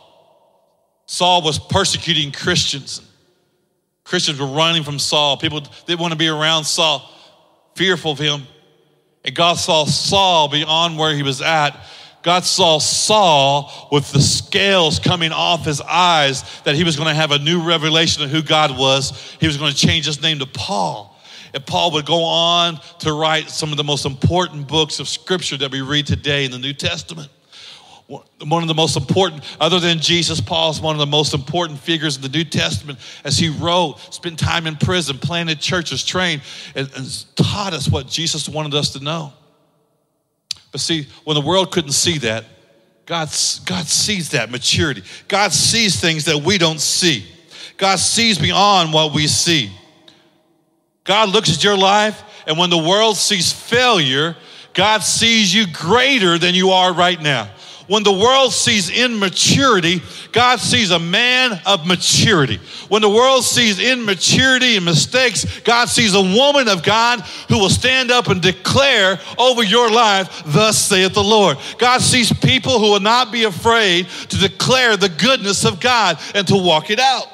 Saul 1.06 1.44
was 1.44 1.60
persecuting 1.60 2.34
Christians. 2.34 3.02
Christians 4.04 4.38
were 4.38 4.48
running 4.48 4.84
from 4.84 5.00
Saul. 5.00 5.38
People 5.38 5.62
didn't 5.86 6.02
want 6.02 6.12
to 6.12 6.18
be 6.18 6.28
around 6.28 6.66
Saul, 6.66 7.10
fearful 7.76 8.12
of 8.12 8.20
him. 8.20 8.42
And 9.24 9.34
God 9.34 9.54
saw 9.54 9.86
Saul 9.86 10.50
beyond 10.50 10.98
where 10.98 11.16
he 11.16 11.24
was 11.24 11.42
at. 11.42 11.82
God 12.22 12.44
saw 12.44 12.78
Saul 12.78 13.88
with 13.94 14.12
the 14.12 14.20
scales 14.20 15.00
coming 15.00 15.32
off 15.32 15.64
his 15.64 15.80
eyes 15.80 16.44
that 16.66 16.76
he 16.76 16.84
was 16.84 16.98
going 16.98 17.08
to 17.08 17.16
have 17.16 17.32
a 17.32 17.40
new 17.40 17.64
revelation 17.66 18.24
of 18.24 18.30
who 18.30 18.42
God 18.42 18.78
was. 18.78 19.38
He 19.40 19.48
was 19.48 19.56
going 19.56 19.72
to 19.72 19.78
change 19.78 20.06
his 20.06 20.22
name 20.22 20.40
to 20.40 20.46
Paul. 20.46 21.11
And 21.54 21.66
Paul 21.66 21.92
would 21.92 22.06
go 22.06 22.24
on 22.24 22.80
to 23.00 23.14
write 23.14 23.50
some 23.50 23.72
of 23.72 23.78
the 23.78 23.84
most 23.84 24.06
important 24.06 24.68
books 24.68 25.00
of 25.00 25.08
scripture 25.08 25.58
that 25.58 25.72
we 25.72 25.82
read 25.82 26.08
today 26.08 26.46
in 26.46 26.52
the 26.52 26.60
New 26.60 26.74
Testament. 26.74 27.30
One 28.08 28.62
of 28.62 28.68
the 28.68 28.76
most 28.76 28.98
important, 28.98 29.44
other 29.62 29.80
than 29.80 30.00
Jesus, 30.00 30.42
Paul 30.42 30.72
is 30.72 30.82
one 30.82 30.96
of 30.96 31.00
the 31.00 31.06
most 31.06 31.34
important 31.34 31.80
figures 31.80 32.18
in 32.18 32.22
the 32.22 32.30
New 32.30 32.44
Testament 32.44 33.00
as 33.24 33.38
he 33.38 33.48
wrote, 33.48 34.00
spent 34.14 34.38
time 34.38 34.68
in 34.68 34.76
prison, 34.76 35.18
planted 35.18 35.62
churches, 35.62 36.04
trained, 36.04 36.42
and, 36.76 36.90
and 36.96 37.26
taught 37.38 37.74
us 37.74 37.88
what 37.88 38.08
Jesus 38.08 38.50
wanted 38.50 38.74
us 38.74 38.92
to 38.94 39.04
know. 39.04 39.32
But 40.74 40.82
see, 40.82 41.08
when 41.24 41.36
the 41.36 41.42
world 41.42 41.72
couldn't 41.72 41.94
see 41.94 42.18
that, 42.20 42.46
God, 43.06 43.30
God 43.66 43.88
sees 43.88 44.30
that 44.32 44.50
maturity. 44.52 45.04
God 45.28 45.54
sees 45.54 46.00
things 46.00 46.26
that 46.26 46.38
we 46.38 46.58
don't 46.58 46.80
see. 46.80 47.26
God 47.78 47.98
sees 47.98 48.38
beyond 48.38 48.94
what 48.94 49.14
we 49.14 49.28
see. 49.28 49.72
God 51.04 51.30
looks 51.30 51.54
at 51.54 51.64
your 51.64 51.78
life, 51.78 52.24
and 52.46 52.58
when 52.58 52.70
the 52.70 52.78
world 52.78 53.18
sees 53.18 53.52
failure, 53.52 54.36
God 54.74 55.00
sees 55.00 55.54
you 55.54 55.66
greater 55.72 56.38
than 56.38 56.54
you 56.54 56.70
are 56.70 56.94
right 56.94 57.22
now. 57.22 57.50
When 57.88 58.04
the 58.04 58.14
world 58.14 58.54
sees 58.54 58.90
immaturity, 58.90 60.02
God 60.32 60.62
sees 60.62 60.92
a 60.92 61.00
man 61.00 61.60
of 61.66 61.86
maturity. 61.86 62.62
When 62.88 63.02
the 63.02 63.10
world 63.10 63.44
sees 63.44 63.82
immaturity 63.82 64.78
and 64.78 64.86
mistakes, 64.86 65.60
God 65.62 65.90
sees 65.90 66.14
a 66.14 66.22
woman 66.22 66.70
of 66.70 66.84
God 66.84 67.20
who 67.50 67.60
will 67.60 67.70
stand 67.70 68.10
up 68.10 68.28
and 68.28 68.42
declare 68.42 69.20
over 69.38 69.62
your 69.62 69.92
life, 69.92 70.44
Thus 70.46 70.78
saith 70.78 71.14
the 71.14 71.24
Lord. 71.24 71.58
God 71.80 72.00
sees 72.00 72.32
people 72.32 72.80
who 72.80 72.92
will 72.92 73.02
not 73.02 73.30
be 73.30 73.44
afraid 73.44 74.08
to 74.30 74.38
declare 74.38 74.96
the 74.96 75.10
goodness 75.10 75.66
of 75.66 75.82
God 75.82 76.18
and 76.34 76.48
to 76.48 76.56
walk 76.56 76.92
it 76.92 77.00
out. 77.00 77.28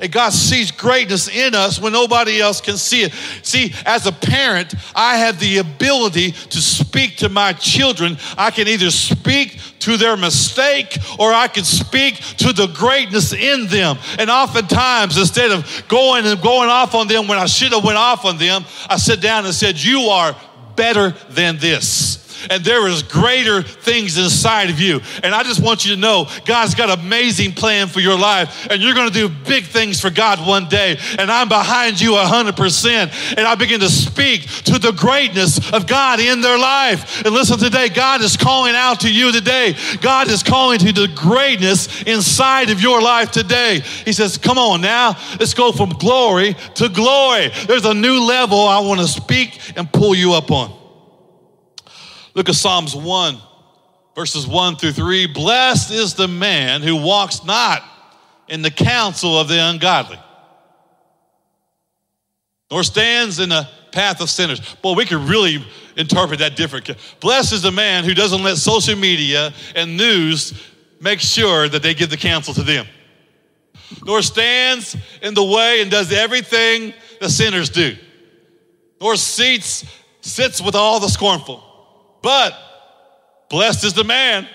And 0.00 0.12
God 0.12 0.32
sees 0.32 0.70
greatness 0.70 1.28
in 1.28 1.54
us 1.54 1.80
when 1.80 1.92
nobody 1.92 2.40
else 2.40 2.60
can 2.60 2.76
see 2.76 3.02
it. 3.02 3.12
See, 3.42 3.72
as 3.84 4.06
a 4.06 4.12
parent, 4.12 4.74
I 4.94 5.16
have 5.18 5.40
the 5.40 5.58
ability 5.58 6.32
to 6.32 6.58
speak 6.58 7.18
to 7.18 7.28
my 7.28 7.52
children. 7.52 8.18
I 8.36 8.50
can 8.50 8.68
either 8.68 8.90
speak 8.90 9.58
to 9.80 9.96
their 9.96 10.16
mistake 10.16 10.96
or 11.18 11.32
I 11.32 11.48
can 11.48 11.64
speak 11.64 12.16
to 12.38 12.52
the 12.52 12.66
greatness 12.68 13.32
in 13.32 13.66
them. 13.68 13.98
And 14.18 14.30
oftentimes, 14.30 15.16
instead 15.16 15.52
of 15.52 15.84
going 15.88 16.26
and 16.26 16.40
going 16.42 16.68
off 16.68 16.94
on 16.94 17.08
them 17.08 17.28
when 17.28 17.38
I 17.38 17.46
should 17.46 17.72
have 17.72 17.84
went 17.84 17.98
off 17.98 18.24
on 18.24 18.38
them, 18.38 18.64
I 18.88 18.96
sit 18.96 19.20
down 19.20 19.46
and 19.46 19.54
said, 19.54 19.82
You 19.82 20.00
are 20.02 20.36
better 20.74 21.10
than 21.30 21.58
this 21.58 22.25
and 22.50 22.64
there 22.64 22.86
is 22.88 23.02
greater 23.02 23.62
things 23.62 24.18
inside 24.18 24.70
of 24.70 24.80
you. 24.80 25.00
And 25.22 25.34
I 25.34 25.42
just 25.42 25.62
want 25.62 25.84
you 25.84 25.94
to 25.94 26.00
know 26.00 26.28
God's 26.44 26.74
got 26.74 26.90
an 26.90 27.00
amazing 27.00 27.52
plan 27.52 27.88
for 27.88 28.00
your 28.00 28.18
life, 28.18 28.68
and 28.70 28.82
you're 28.82 28.94
going 28.94 29.10
to 29.10 29.14
do 29.14 29.28
big 29.28 29.64
things 29.64 30.00
for 30.00 30.10
God 30.10 30.46
one 30.46 30.68
day. 30.68 30.98
And 31.18 31.30
I'm 31.30 31.48
behind 31.48 32.00
you 32.00 32.12
100%. 32.12 33.36
And 33.36 33.46
I 33.46 33.54
begin 33.54 33.80
to 33.80 33.88
speak 33.88 34.46
to 34.64 34.78
the 34.78 34.92
greatness 34.92 35.72
of 35.72 35.86
God 35.86 36.20
in 36.20 36.40
their 36.40 36.58
life. 36.58 37.24
And 37.24 37.34
listen 37.34 37.58
today, 37.58 37.88
God 37.88 38.20
is 38.20 38.36
calling 38.36 38.74
out 38.74 39.00
to 39.00 39.12
you 39.12 39.32
today. 39.32 39.76
God 40.00 40.30
is 40.30 40.42
calling 40.42 40.78
to 40.78 40.92
the 40.92 41.08
greatness 41.14 42.02
inside 42.02 42.70
of 42.70 42.80
your 42.80 43.00
life 43.00 43.30
today. 43.30 43.80
He 44.04 44.12
says, 44.12 44.38
Come 44.38 44.58
on 44.58 44.80
now, 44.80 45.16
let's 45.38 45.54
go 45.54 45.72
from 45.72 45.90
glory 45.90 46.54
to 46.74 46.88
glory. 46.88 47.50
There's 47.66 47.84
a 47.84 47.94
new 47.94 48.24
level 48.24 48.60
I 48.60 48.80
want 48.80 49.00
to 49.00 49.08
speak 49.08 49.60
and 49.76 49.90
pull 49.90 50.14
you 50.14 50.32
up 50.32 50.50
on. 50.50 50.75
Look 52.36 52.50
at 52.50 52.54
Psalms 52.54 52.94
1, 52.94 53.38
verses 54.14 54.46
1 54.46 54.76
through 54.76 54.92
3. 54.92 55.28
Blessed 55.28 55.90
is 55.90 56.12
the 56.12 56.28
man 56.28 56.82
who 56.82 56.94
walks 56.94 57.42
not 57.44 57.82
in 58.46 58.60
the 58.60 58.70
counsel 58.70 59.40
of 59.40 59.48
the 59.48 59.58
ungodly, 59.58 60.20
nor 62.70 62.82
stands 62.82 63.38
in 63.40 63.48
the 63.48 63.66
path 63.90 64.20
of 64.20 64.28
sinners. 64.28 64.60
Boy, 64.82 64.92
we 64.92 65.06
could 65.06 65.26
really 65.26 65.64
interpret 65.96 66.40
that 66.40 66.56
different. 66.56 66.90
Blessed 67.20 67.54
is 67.54 67.62
the 67.62 67.72
man 67.72 68.04
who 68.04 68.12
doesn't 68.12 68.42
let 68.42 68.58
social 68.58 68.96
media 68.96 69.54
and 69.74 69.96
news 69.96 70.52
make 71.00 71.20
sure 71.20 71.70
that 71.70 71.82
they 71.82 71.94
give 71.94 72.10
the 72.10 72.18
counsel 72.18 72.52
to 72.52 72.62
them, 72.62 72.86
nor 74.04 74.20
stands 74.20 74.94
in 75.22 75.32
the 75.32 75.42
way 75.42 75.80
and 75.80 75.90
does 75.90 76.12
everything 76.12 76.92
the 77.18 77.30
sinners 77.30 77.70
do, 77.70 77.96
nor 79.00 79.16
seats, 79.16 79.86
sits 80.20 80.60
with 80.60 80.74
all 80.74 81.00
the 81.00 81.08
scornful 81.08 81.62
but 82.26 82.58
blessed 83.48 83.84
is 83.84 83.92
the 83.94 84.02
man 84.02 84.48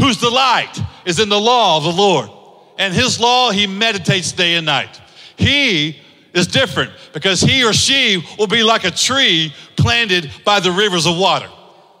whose 0.00 0.16
delight 0.16 0.80
is 1.04 1.20
in 1.20 1.28
the 1.28 1.38
law 1.38 1.76
of 1.76 1.82
the 1.82 1.92
Lord. 1.92 2.30
And 2.78 2.94
his 2.94 3.20
law 3.20 3.50
he 3.50 3.66
meditates 3.66 4.32
day 4.32 4.54
and 4.54 4.64
night. 4.64 4.98
He 5.36 6.00
is 6.32 6.46
different 6.46 6.92
because 7.12 7.42
he 7.42 7.62
or 7.62 7.74
she 7.74 8.24
will 8.38 8.46
be 8.46 8.62
like 8.62 8.84
a 8.84 8.90
tree 8.90 9.52
planted 9.76 10.30
by 10.46 10.60
the 10.60 10.72
rivers 10.72 11.04
of 11.04 11.18
water. 11.18 11.50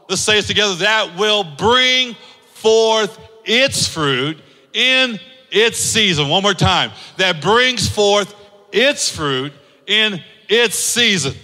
Let's 0.08 0.22
say 0.22 0.38
it 0.38 0.46
together 0.46 0.76
that 0.76 1.18
will 1.18 1.44
bring 1.44 2.16
forth 2.54 3.18
its 3.44 3.86
fruit 3.86 4.38
in 4.72 5.20
its 5.50 5.76
season. 5.76 6.30
One 6.30 6.42
more 6.42 6.54
time. 6.54 6.92
That 7.18 7.42
brings 7.42 7.86
forth 7.90 8.34
its 8.72 9.14
fruit 9.14 9.52
in 9.86 10.24
its 10.48 10.78
season. 10.78 11.34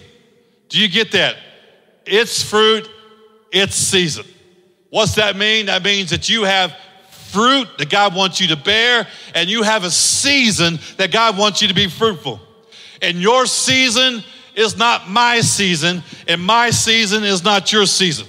Do 0.71 0.81
you 0.81 0.89
get 0.89 1.13
that? 1.13 1.37
Its 2.07 2.43
fruit 2.43 2.89
its 3.53 3.75
season. 3.75 4.25
What's 4.91 5.15
that 5.15 5.37
mean? 5.37 5.67
That 5.67 5.83
means 5.85 6.11
that 6.11 6.29
you 6.29 6.43
have 6.45 6.77
fruit 7.11 7.69
that 7.79 7.89
God 7.89 8.15
wants 8.15 8.41
you 8.41 8.49
to 8.49 8.57
bear, 8.57 9.07
and 9.35 9.49
you 9.49 9.63
have 9.63 9.85
a 9.85 9.91
season 9.91 10.79
that 10.99 11.13
God 11.13 11.39
wants 11.39 11.63
you 11.63 11.69
to 11.69 11.75
be 11.75 11.89
fruitful. 11.89 12.41
And 13.01 13.19
your 13.19 13.47
season 13.47 14.23
is 14.55 14.77
not 14.77 15.09
my 15.09 15.41
season, 15.41 16.03
and 16.29 16.43
my 16.43 16.71
season 16.71 17.25
is 17.25 17.43
not 17.43 17.73
your 17.73 17.87
season. 17.87 18.27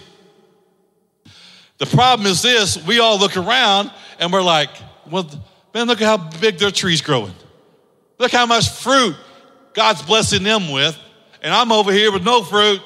The 1.80 1.86
problem 1.86 2.28
is 2.28 2.42
this 2.42 2.86
we 2.86 3.00
all 3.00 3.20
look 3.20 3.36
around 3.36 3.92
and 4.20 4.32
we're 4.32 4.42
like, 4.42 4.70
well, 5.10 5.30
man, 5.74 5.88
look 5.88 6.02
at 6.02 6.06
how 6.06 6.40
big 6.40 6.58
their 6.58 6.72
tree's 6.72 7.02
growing. 7.02 7.34
Look 8.20 8.32
how 8.32 8.46
much 8.46 8.70
fruit 8.70 9.16
God's 9.74 10.02
blessing 10.02 10.44
them 10.44 10.72
with. 10.72 10.98
And 11.42 11.54
I'm 11.54 11.74
over 11.74 11.92
here 11.92 12.12
with 12.12 12.24
no 12.24 12.42
fruit. 12.42 12.80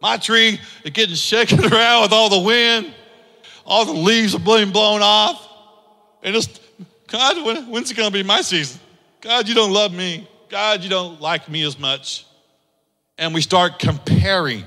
My 0.00 0.16
tree 0.16 0.60
is 0.84 0.90
getting 0.92 1.14
shaken 1.14 1.60
around 1.72 2.02
with 2.02 2.12
all 2.12 2.28
the 2.28 2.40
wind. 2.40 2.94
All 3.66 3.84
the 3.84 3.92
leaves 3.92 4.34
are 4.34 4.38
being 4.38 4.70
blown 4.70 5.02
off. 5.02 5.46
And 6.22 6.34
it's, 6.34 6.60
God, 7.06 7.44
when, 7.44 7.68
when's 7.68 7.90
it 7.90 7.96
going 7.96 8.10
to 8.10 8.12
be 8.12 8.22
my 8.22 8.40
season? 8.40 8.80
God, 9.20 9.48
you 9.48 9.54
don't 9.54 9.72
love 9.72 9.92
me. 9.92 10.28
God, 10.48 10.82
you 10.82 10.88
don't 10.88 11.20
like 11.20 11.48
me 11.48 11.62
as 11.64 11.78
much. 11.78 12.26
And 13.18 13.34
we 13.34 13.40
start 13.40 13.78
comparing. 13.78 14.64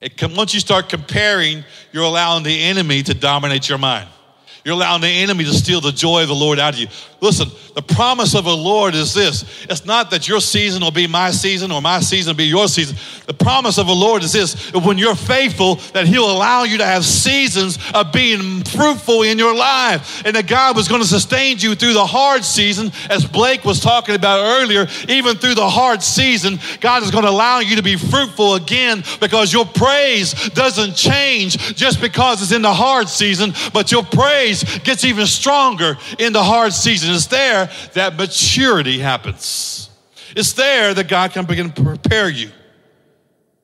It, 0.00 0.22
once 0.36 0.54
you 0.54 0.60
start 0.60 0.88
comparing, 0.88 1.64
you're 1.92 2.04
allowing 2.04 2.44
the 2.44 2.62
enemy 2.62 3.02
to 3.02 3.14
dominate 3.14 3.68
your 3.68 3.78
mind. 3.78 4.08
You're 4.64 4.74
allowing 4.74 5.00
the 5.00 5.08
enemy 5.08 5.44
to 5.44 5.52
steal 5.52 5.80
the 5.80 5.92
joy 5.92 6.22
of 6.22 6.28
the 6.28 6.34
Lord 6.34 6.58
out 6.58 6.74
of 6.74 6.80
you. 6.80 6.88
Listen, 7.20 7.48
the 7.74 7.82
promise 7.82 8.34
of 8.34 8.44
the 8.44 8.56
Lord 8.56 8.94
is 8.94 9.14
this 9.14 9.66
it's 9.68 9.84
not 9.84 10.10
that 10.10 10.28
your 10.28 10.40
season 10.40 10.82
will 10.82 10.90
be 10.90 11.06
my 11.06 11.30
season 11.30 11.72
or 11.72 11.80
my 11.80 12.00
season 12.00 12.32
will 12.32 12.38
be 12.38 12.44
your 12.44 12.68
season. 12.68 12.96
The 13.26 13.34
promise 13.34 13.78
of 13.78 13.86
the 13.86 13.94
Lord 13.94 14.22
is 14.22 14.32
this 14.32 14.72
when 14.72 14.98
you're 14.98 15.14
faithful, 15.14 15.76
that 15.92 16.06
He'll 16.06 16.30
allow 16.30 16.64
you 16.64 16.78
to 16.78 16.84
have 16.84 17.04
seasons 17.04 17.78
of 17.94 18.12
being 18.12 18.64
fruitful 18.64 19.22
in 19.22 19.38
your 19.38 19.54
life. 19.54 20.22
And 20.26 20.36
that 20.36 20.46
God 20.46 20.76
was 20.76 20.88
going 20.88 21.00
to 21.00 21.06
sustain 21.06 21.58
you 21.58 21.74
through 21.74 21.94
the 21.94 22.06
hard 22.06 22.44
season, 22.44 22.92
as 23.08 23.24
Blake 23.24 23.64
was 23.64 23.80
talking 23.80 24.14
about 24.14 24.40
earlier, 24.60 24.86
even 25.08 25.36
through 25.36 25.54
the 25.54 25.68
hard 25.68 26.02
season, 26.02 26.58
God 26.80 27.02
is 27.02 27.10
going 27.10 27.24
to 27.24 27.30
allow 27.30 27.60
you 27.60 27.76
to 27.76 27.82
be 27.82 27.96
fruitful 27.96 28.54
again 28.54 29.02
because 29.20 29.52
your 29.52 29.64
praise 29.64 30.32
doesn't 30.50 30.94
change 30.94 31.56
just 31.74 32.00
because 32.00 32.42
it's 32.42 32.52
in 32.52 32.62
the 32.62 32.72
hard 32.72 33.08
season, 33.08 33.52
but 33.72 33.90
your 33.90 34.04
praise 34.04 34.62
gets 34.80 35.04
even 35.04 35.26
stronger 35.26 35.96
in 36.18 36.32
the 36.32 36.42
hard 36.42 36.72
season. 36.72 37.05
It's 37.08 37.26
there 37.26 37.70
that 37.94 38.16
maturity 38.16 38.98
happens. 38.98 39.90
It's 40.34 40.52
there 40.52 40.92
that 40.94 41.08
God 41.08 41.32
can 41.32 41.46
begin 41.46 41.70
to 41.72 41.82
prepare 41.82 42.28
you. 42.28 42.50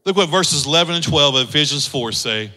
Look 0.04 0.16
what 0.16 0.28
verses 0.28 0.66
11 0.66 0.96
and 0.96 1.04
12 1.04 1.34
of 1.34 1.48
Ephesians 1.48 1.86
4 1.86 2.12
say. 2.12 2.52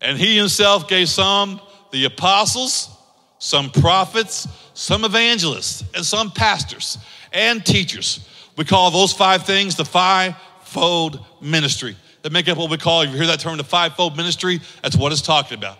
And 0.00 0.16
he 0.16 0.36
himself 0.36 0.88
gave 0.88 1.08
some 1.08 1.60
the 1.90 2.04
apostles, 2.04 2.90
some 3.38 3.70
prophets, 3.70 4.46
some 4.74 5.04
evangelists, 5.04 5.84
and 5.94 6.04
some 6.04 6.30
pastors 6.30 6.98
and 7.32 7.64
teachers. 7.64 8.28
We 8.56 8.64
call 8.64 8.90
those 8.90 9.12
five 9.12 9.44
things 9.44 9.76
the 9.76 9.84
fivefold 9.84 11.24
ministry. 11.40 11.96
That 12.22 12.32
make 12.32 12.48
up 12.48 12.58
what 12.58 12.70
we 12.70 12.78
call, 12.78 13.04
you 13.04 13.16
hear 13.16 13.26
that 13.26 13.40
term, 13.40 13.56
the 13.56 13.64
fivefold 13.64 14.16
ministry, 14.16 14.60
that's 14.82 14.96
what 14.96 15.12
it's 15.12 15.22
talking 15.22 15.56
about. 15.56 15.78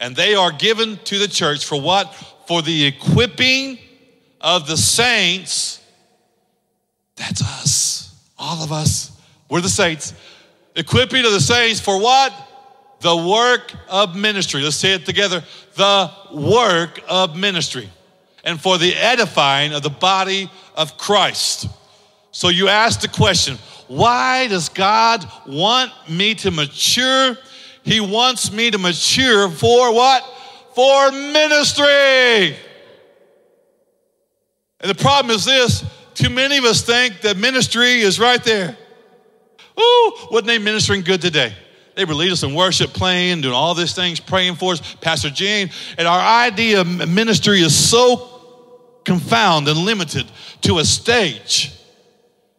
And 0.00 0.14
they 0.14 0.34
are 0.34 0.52
given 0.52 0.98
to 1.04 1.18
the 1.18 1.28
church 1.28 1.64
for 1.64 1.80
what? 1.80 2.14
For 2.46 2.62
the 2.62 2.86
equipping 2.86 3.78
of 4.40 4.66
the 4.66 4.76
saints. 4.76 5.82
That's 7.16 7.42
us, 7.42 8.28
all 8.38 8.62
of 8.62 8.72
us. 8.72 9.10
We're 9.48 9.60
the 9.60 9.68
saints. 9.68 10.12
Equipping 10.74 11.24
of 11.24 11.32
the 11.32 11.40
saints 11.40 11.80
for 11.80 12.00
what? 12.00 12.32
The 13.00 13.16
work 13.16 13.72
of 13.88 14.16
ministry. 14.16 14.62
Let's 14.62 14.76
say 14.76 14.92
it 14.92 15.06
together. 15.06 15.42
The 15.74 16.10
work 16.34 17.00
of 17.08 17.36
ministry. 17.36 17.88
And 18.44 18.60
for 18.60 18.78
the 18.78 18.94
edifying 18.94 19.72
of 19.72 19.82
the 19.82 19.90
body 19.90 20.50
of 20.76 20.98
Christ. 20.98 21.68
So 22.32 22.48
you 22.48 22.68
ask 22.68 23.00
the 23.00 23.08
question 23.08 23.58
why 23.88 24.48
does 24.48 24.68
God 24.68 25.24
want 25.46 25.92
me 26.08 26.34
to 26.36 26.50
mature 26.50 27.38
he 27.86 28.00
wants 28.00 28.50
me 28.50 28.68
to 28.72 28.78
mature 28.78 29.48
for 29.48 29.94
what? 29.94 30.24
For 30.74 31.12
ministry. 31.12 32.56
And 34.80 34.90
the 34.90 34.94
problem 34.96 35.34
is 35.34 35.44
this 35.44 35.84
too 36.12 36.28
many 36.28 36.58
of 36.58 36.64
us 36.64 36.82
think 36.82 37.20
that 37.20 37.36
ministry 37.36 38.00
is 38.00 38.18
right 38.18 38.42
there. 38.42 38.76
Ooh, 39.78 40.12
wasn't 40.32 40.48
they 40.48 40.58
ministering 40.58 41.02
good 41.02 41.20
today? 41.20 41.54
They 41.94 42.04
were 42.04 42.14
leading 42.14 42.32
us 42.32 42.42
in 42.42 42.54
worship, 42.54 42.90
playing, 42.90 43.42
doing 43.42 43.54
all 43.54 43.74
these 43.74 43.94
things, 43.94 44.18
praying 44.18 44.56
for 44.56 44.72
us. 44.72 44.96
Pastor 44.96 45.30
Gene, 45.30 45.70
and 45.96 46.08
our 46.08 46.44
idea 46.44 46.80
of 46.80 47.08
ministry 47.08 47.60
is 47.60 47.74
so 47.74 48.98
confounded 49.04 49.76
and 49.76 49.86
limited 49.86 50.26
to 50.62 50.78
a 50.78 50.84
stage. 50.84 51.72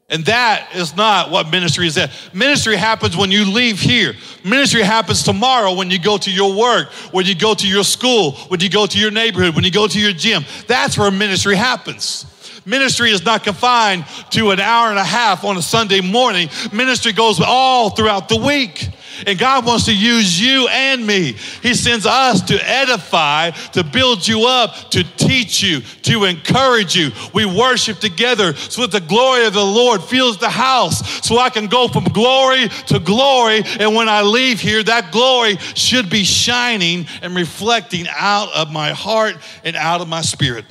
And 0.09 0.23
that 0.25 0.69
is 0.73 0.95
not 0.95 1.31
what 1.31 1.51
ministry 1.51 1.85
is 1.85 1.97
at. 1.97 2.11
Ministry 2.33 2.77
happens 2.77 3.17
when 3.17 3.29
you 3.29 3.43
leave 3.43 3.77
here. 3.77 4.13
Ministry 4.41 4.81
happens 4.81 5.21
tomorrow 5.21 5.73
when 5.73 5.91
you 5.91 5.99
go 5.99 6.17
to 6.17 6.31
your 6.31 6.57
work, 6.57 6.93
when 7.11 7.25
you 7.25 7.35
go 7.35 7.53
to 7.53 7.67
your 7.67 7.83
school, 7.83 8.31
when 8.47 8.61
you 8.61 8.69
go 8.69 8.85
to 8.85 8.97
your 8.97 9.11
neighborhood, 9.11 9.53
when 9.53 9.65
you 9.65 9.71
go 9.71 9.85
to 9.85 9.99
your 9.99 10.13
gym. 10.13 10.45
That's 10.65 10.97
where 10.97 11.11
ministry 11.11 11.57
happens. 11.57 12.25
Ministry 12.65 13.11
is 13.11 13.25
not 13.25 13.43
confined 13.43 14.05
to 14.31 14.51
an 14.51 14.61
hour 14.61 14.89
and 14.89 14.99
a 14.99 15.03
half 15.03 15.43
on 15.43 15.57
a 15.57 15.61
Sunday 15.61 15.99
morning. 15.99 16.49
Ministry 16.71 17.11
goes 17.11 17.41
all 17.41 17.89
throughout 17.89 18.29
the 18.29 18.37
week. 18.37 18.89
And 19.25 19.39
God 19.39 19.65
wants 19.65 19.85
to 19.85 19.95
use 19.95 20.39
you 20.39 20.67
and 20.67 21.05
me. 21.05 21.33
He 21.63 21.73
sends 21.73 22.05
us 22.05 22.41
to 22.43 22.69
edify, 22.69 23.51
to 23.51 23.83
build 23.83 24.27
you 24.27 24.45
up, 24.45 24.91
to 24.91 25.03
teach 25.17 25.63
you, 25.63 25.81
to 26.03 26.25
encourage 26.25 26.95
you. 26.95 27.11
We 27.33 27.45
worship 27.45 27.99
together 27.99 28.55
so 28.55 28.81
that 28.81 28.91
the 28.91 29.05
glory 29.05 29.45
of 29.45 29.53
the 29.53 29.63
Lord 29.63 30.03
fills 30.03 30.37
the 30.37 30.49
house, 30.49 31.25
so 31.25 31.37
I 31.39 31.49
can 31.49 31.67
go 31.67 31.87
from 31.87 32.03
glory 32.05 32.69
to 32.87 32.99
glory. 32.99 33.63
And 33.79 33.95
when 33.95 34.09
I 34.09 34.21
leave 34.21 34.59
here, 34.59 34.83
that 34.83 35.11
glory 35.11 35.57
should 35.75 36.09
be 36.09 36.23
shining 36.23 37.07
and 37.21 37.35
reflecting 37.35 38.05
out 38.09 38.53
of 38.53 38.71
my 38.71 38.91
heart 38.91 39.35
and 39.63 39.75
out 39.75 40.01
of 40.01 40.07
my 40.07 40.21
spirit. 40.21 40.65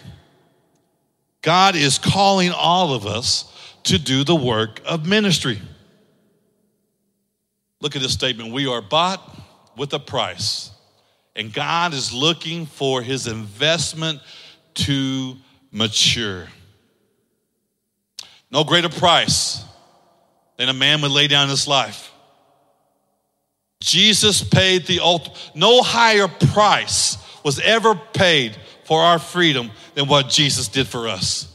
God 1.43 1.77
is 1.77 1.99
calling 1.99 2.51
all 2.51 2.93
of 2.93 3.07
us 3.07 3.53
to 3.85 3.99
do 3.99 4.25
the 4.25 4.35
work 4.35 4.81
of 4.85 5.07
ministry. 5.07 5.61
Look 7.81 7.95
at 7.97 8.03
this 8.03 8.13
statement 8.13 8.53
we 8.53 8.67
are 8.67 8.81
bought 8.81 9.21
with 9.77 9.93
a 9.93 9.99
price, 9.99 10.71
and 11.35 11.53
God 11.53 11.93
is 11.93 12.13
looking 12.13 12.67
for 12.67 13.03
his 13.03 13.27
investment 13.27 14.21
to 14.75 15.37
mature. 15.71 16.49
No 18.51 18.65
greater 18.65 18.89
price 18.89 19.63
than 20.57 20.69
a 20.69 20.75
man 20.75 21.03
would 21.03 21.11
lay 21.11 21.29
down 21.29 21.49
his 21.49 21.69
life. 21.69 22.11
Jesus 23.81 24.43
paid 24.43 24.87
the 24.87 25.01
ultimate, 25.01 25.39
no 25.55 25.83
higher 25.83 26.29
price 26.29 27.19
was 27.45 27.61
ever 27.61 27.95
paid 27.95 28.57
for 28.85 29.03
our 29.03 29.19
freedom 29.19 29.71
than 29.95 30.09
what 30.09 30.31
Jesus 30.31 30.69
did 30.69 30.87
for 30.87 31.09
us. 31.09 31.53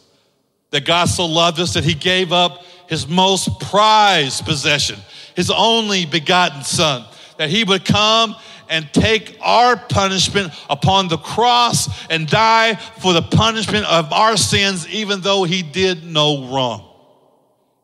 That 0.70 0.86
God 0.86 1.06
so 1.06 1.26
loved 1.26 1.60
us 1.60 1.74
that 1.74 1.84
he 1.84 1.96
gave 1.96 2.32
up 2.32 2.64
his 2.88 3.08
most 3.08 3.60
prized 3.60 4.46
possession 4.46 5.00
his 5.36 5.52
only 5.52 6.06
begotten 6.06 6.64
Son, 6.64 7.06
that 7.38 7.50
he 7.50 7.64
would 7.64 7.86
come 7.86 8.36
and 8.70 8.92
take 8.94 9.38
our 9.42 9.76
punishment 9.76 10.54
upon 10.70 11.10
the 11.10 11.18
cross 11.18 11.90
and 12.10 12.28
die 12.28 12.76
for 12.76 13.14
the 13.14 13.22
punishment 13.22 13.86
of 13.86 14.12
our 14.14 14.38
sins, 14.38 14.88
even 14.88 15.22
though 15.22 15.44
he 15.44 15.62
did 15.62 16.06
no 16.06 16.48
wrong. 16.48 16.88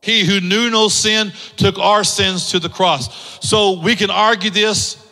He 0.00 0.24
who 0.24 0.40
knew 0.40 0.70
no 0.70 0.88
sin 0.88 1.32
took 1.56 1.78
our 1.78 2.04
sins 2.04 2.50
to 2.52 2.58
the 2.58 2.70
cross. 2.70 3.46
So 3.46 3.80
we 3.80 3.96
can 3.96 4.10
argue 4.10 4.50
this 4.50 5.04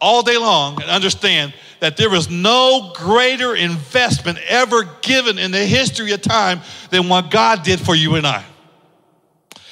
all 0.00 0.22
day 0.22 0.36
long 0.36 0.80
and 0.80 0.90
understand 0.90 1.54
that 1.80 1.96
there 1.96 2.10
was 2.10 2.30
no 2.30 2.92
greater 2.94 3.56
investment 3.56 4.38
ever 4.48 4.84
given 5.02 5.38
in 5.38 5.50
the 5.50 5.64
history 5.64 6.12
of 6.12 6.22
time 6.22 6.60
than 6.90 7.08
what 7.08 7.30
God 7.30 7.62
did 7.62 7.80
for 7.80 7.94
you 7.94 8.14
and 8.14 8.26
I. 8.26 8.44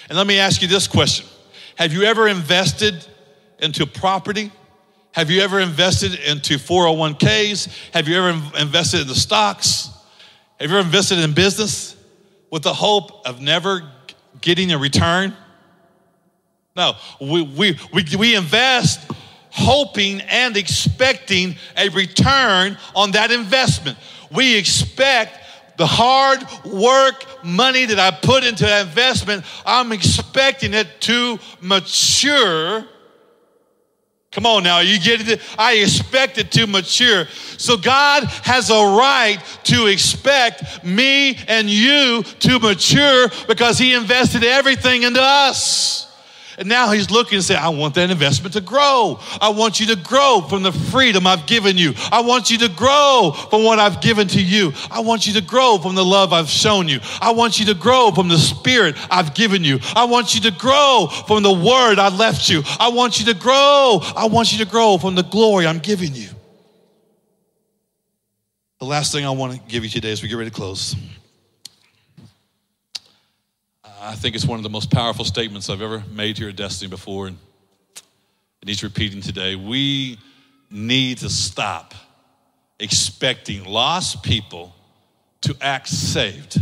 And 0.09 0.19
let 0.19 0.27
me 0.27 0.39
ask 0.39 0.61
you 0.61 0.69
this 0.69 0.89
question 0.89 1.27
have 1.77 1.93
you 1.93 2.03
ever 2.03 2.29
invested 2.29 3.07
into 3.59 3.87
property? 3.87 4.51
Have 5.13 5.31
you 5.31 5.43
ever 5.43 5.61
invested 5.61 6.15
into 6.15 6.55
401ks? 6.55 7.91
Have 7.93 8.09
you 8.09 8.17
ever 8.17 8.31
invested 8.59 9.03
in 9.03 9.07
the 9.07 9.15
stocks? 9.15 9.91
Have 10.59 10.71
you 10.71 10.77
ever 10.77 10.87
invested 10.87 11.19
in 11.19 11.33
business 11.33 11.97
with 12.51 12.63
the 12.63 12.73
hope 12.73 13.27
of 13.27 13.41
never 13.41 13.83
getting 14.41 14.73
a 14.73 14.79
return? 14.79 15.37
No, 16.75 16.95
we, 17.21 17.43
we, 17.43 17.79
we, 17.93 18.05
we 18.19 18.37
invest 18.37 19.11
hoping 19.51 20.23
and 20.23 20.57
expecting 20.57 21.57
a 21.77 21.91
return 21.91 22.79
on 22.97 23.11
that 23.11 23.31
investment. 23.31 23.99
We 24.35 24.57
expect 24.57 25.42
the 25.77 25.87
hard 25.87 26.45
work 26.65 27.25
money 27.45 27.85
that 27.87 27.99
I 27.99 28.11
put 28.11 28.45
into 28.45 28.65
that 28.65 28.87
investment, 28.87 29.45
I'm 29.65 29.93
expecting 29.93 30.75
it 30.75 31.01
to 31.03 31.39
mature 31.61 32.87
Come 34.33 34.47
on 34.47 34.63
now, 34.63 34.81
you 34.81 34.99
get 34.99 35.29
it? 35.29 35.43
I 35.59 35.75
expect 35.75 36.39
it 36.39 36.51
to 36.53 36.67
mature. 36.67 37.27
So 37.59 37.77
God 37.77 38.25
has 38.25 38.71
a 38.71 38.75
right 38.75 39.39
to 39.65 39.87
expect 39.89 40.83
me 40.83 41.37
and 41.47 41.69
you 41.69 42.23
to 42.23 42.59
mature 42.59 43.29
because 43.47 43.79
He 43.79 43.93
invested 43.93 44.43
everything 44.43 45.03
into 45.03 45.21
us. 45.21 46.11
And 46.59 46.69
now 46.69 46.91
he's 46.91 47.11
looking 47.11 47.37
and 47.37 47.45
saying, 47.45 47.61
I 47.61 47.71
want 47.71 47.95
that 47.95 48.11
investment 48.11 48.53
to 48.55 48.61
grow. 48.61 49.19
I 49.41 49.49
want 49.51 49.81
you 49.81 49.87
to 49.87 49.97
grow 49.97 50.43
from 50.43 50.63
the 50.63 50.73
freedom 50.73 51.27
I've 51.27 51.47
given 51.47 51.79
you. 51.79 51.95
I 52.11 52.21
want 52.21 52.51
you 52.51 52.59
to 52.59 52.69
grow 52.69 53.33
from 53.51 53.65
what 53.65 53.79
I've 53.79 54.01
given 54.01 54.29
to 54.29 54.43
you. 54.43 54.73
I 54.91 55.01
want 55.01 55.27
you 55.27 55.33
to 55.35 55.41
grow 55.41 55.79
from 55.79 55.95
the 55.95 56.05
love 56.05 56.33
I've 56.33 56.51
shown 56.51 56.89
you. 56.89 57.01
I 57.21 57.33
want 57.33 57.59
you 57.59 57.67
to 57.67 57.75
grow 57.75 58.11
from 58.11 58.29
the 58.29 58.39
spirit 58.39 58.97
I've 59.11 59.35
given 59.35 59.65
you. 59.65 59.79
I 59.97 60.05
want 60.05 60.35
you 60.35 60.43
to 60.43 60.51
grow 60.51 61.09
from 61.27 61.43
the 61.43 61.53
word 61.53 61.99
I 61.99 62.09
left 62.09 62.49
you. 62.51 62.63
I 62.79 62.91
want 62.91 63.19
you 63.19 63.27
to 63.33 63.35
grow. 63.35 64.01
I 64.17 64.27
want 64.27 64.53
you 64.53 64.65
to 64.65 64.71
grow 64.71 64.99
from 64.99 65.15
the 65.15 65.23
glory 65.23 65.67
I'm 65.67 65.79
giving 65.79 66.15
you. 66.15 66.29
The 68.79 68.87
last 68.87 69.13
thing 69.13 69.25
I 69.25 69.31
want 69.31 69.53
to 69.53 69.61
give 69.69 69.85
you 69.85 69.91
today 69.91 70.11
as 70.11 70.23
we 70.23 70.29
get 70.29 70.35
ready 70.35 70.51
to 70.51 70.57
close. 70.57 70.97
I 74.05 74.17
think 74.17 74.35
it's 74.35 74.45
one 74.45 74.59
of 74.59 74.65
the 74.65 74.69
most 74.69 74.91
powerful 74.91 75.25
statements 75.25 75.71
I've 75.71 75.81
ever 75.81 76.03
made 76.11 76.37
here 76.37 76.49
at 76.49 76.57
Destiny 76.57 76.91
before, 76.91 77.29
and 77.29 77.39
it 78.61 78.67
needs 78.67 78.83
repeating 78.83 79.21
today. 79.21 79.55
We 79.55 80.19
need 80.73 81.19
to 81.19 81.31
stop 81.31 81.95
expecting 82.81 83.63
lost 83.65 84.25
people 84.25 84.75
to 85.43 85.57
act 85.61 85.87
saved, 85.87 86.61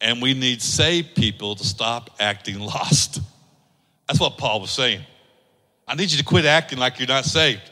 and 0.00 0.22
we 0.22 0.34
need 0.34 0.62
saved 0.62 1.16
people 1.16 1.56
to 1.56 1.64
stop 1.66 2.10
acting 2.20 2.60
lost. 2.60 3.20
That's 4.06 4.20
what 4.20 4.38
Paul 4.38 4.60
was 4.60 4.70
saying. 4.70 5.00
I 5.88 5.96
need 5.96 6.12
you 6.12 6.18
to 6.18 6.24
quit 6.24 6.44
acting 6.44 6.78
like 6.78 7.00
you're 7.00 7.08
not 7.08 7.24
saved. 7.24 7.68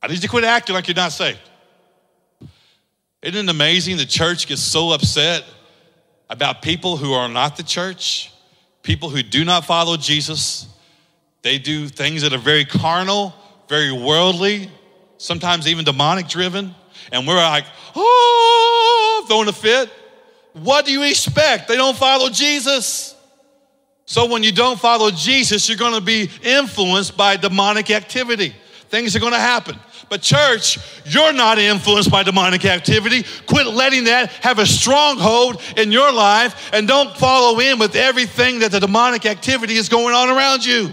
I 0.00 0.06
need 0.06 0.14
you 0.14 0.20
to 0.20 0.28
quit 0.28 0.44
acting 0.44 0.74
like 0.74 0.88
you're 0.88 0.94
not 0.94 1.12
saved. 1.12 1.40
Isn't 3.20 3.48
it 3.48 3.50
amazing 3.50 3.98
the 3.98 4.06
church 4.06 4.46
gets 4.46 4.62
so 4.62 4.92
upset 4.92 5.44
about 6.32 6.62
people 6.62 6.96
who 6.96 7.12
are 7.12 7.28
not 7.28 7.58
the 7.58 7.62
church, 7.62 8.32
people 8.82 9.10
who 9.10 9.22
do 9.22 9.44
not 9.44 9.66
follow 9.66 9.98
Jesus. 9.98 10.66
They 11.42 11.58
do 11.58 11.88
things 11.88 12.22
that 12.22 12.32
are 12.32 12.38
very 12.38 12.64
carnal, 12.64 13.34
very 13.68 13.92
worldly, 13.92 14.70
sometimes 15.18 15.68
even 15.68 15.84
demonic 15.84 16.28
driven. 16.28 16.74
And 17.12 17.28
we're 17.28 17.36
like, 17.36 17.66
oh, 17.94 19.24
throwing 19.28 19.48
a 19.48 19.52
fit. 19.52 19.90
What 20.54 20.86
do 20.86 20.92
you 20.92 21.02
expect? 21.02 21.68
They 21.68 21.76
don't 21.76 21.96
follow 21.96 22.30
Jesus. 22.30 23.14
So 24.06 24.26
when 24.26 24.42
you 24.42 24.52
don't 24.52 24.80
follow 24.80 25.10
Jesus, 25.10 25.68
you're 25.68 25.78
going 25.78 25.94
to 25.94 26.00
be 26.00 26.30
influenced 26.42 27.14
by 27.14 27.36
demonic 27.36 27.90
activity. 27.90 28.54
Things 28.88 29.14
are 29.14 29.20
going 29.20 29.32
to 29.32 29.38
happen. 29.38 29.78
But, 30.12 30.20
church, 30.20 30.78
you're 31.06 31.32
not 31.32 31.58
influenced 31.58 32.10
by 32.10 32.22
demonic 32.22 32.66
activity. 32.66 33.24
Quit 33.46 33.66
letting 33.66 34.04
that 34.04 34.28
have 34.42 34.58
a 34.58 34.66
stronghold 34.66 35.62
in 35.78 35.90
your 35.90 36.12
life 36.12 36.68
and 36.74 36.86
don't 36.86 37.16
follow 37.16 37.58
in 37.60 37.78
with 37.78 37.96
everything 37.96 38.58
that 38.58 38.72
the 38.72 38.80
demonic 38.80 39.24
activity 39.24 39.76
is 39.76 39.88
going 39.88 40.14
on 40.14 40.28
around 40.28 40.66
you. 40.66 40.90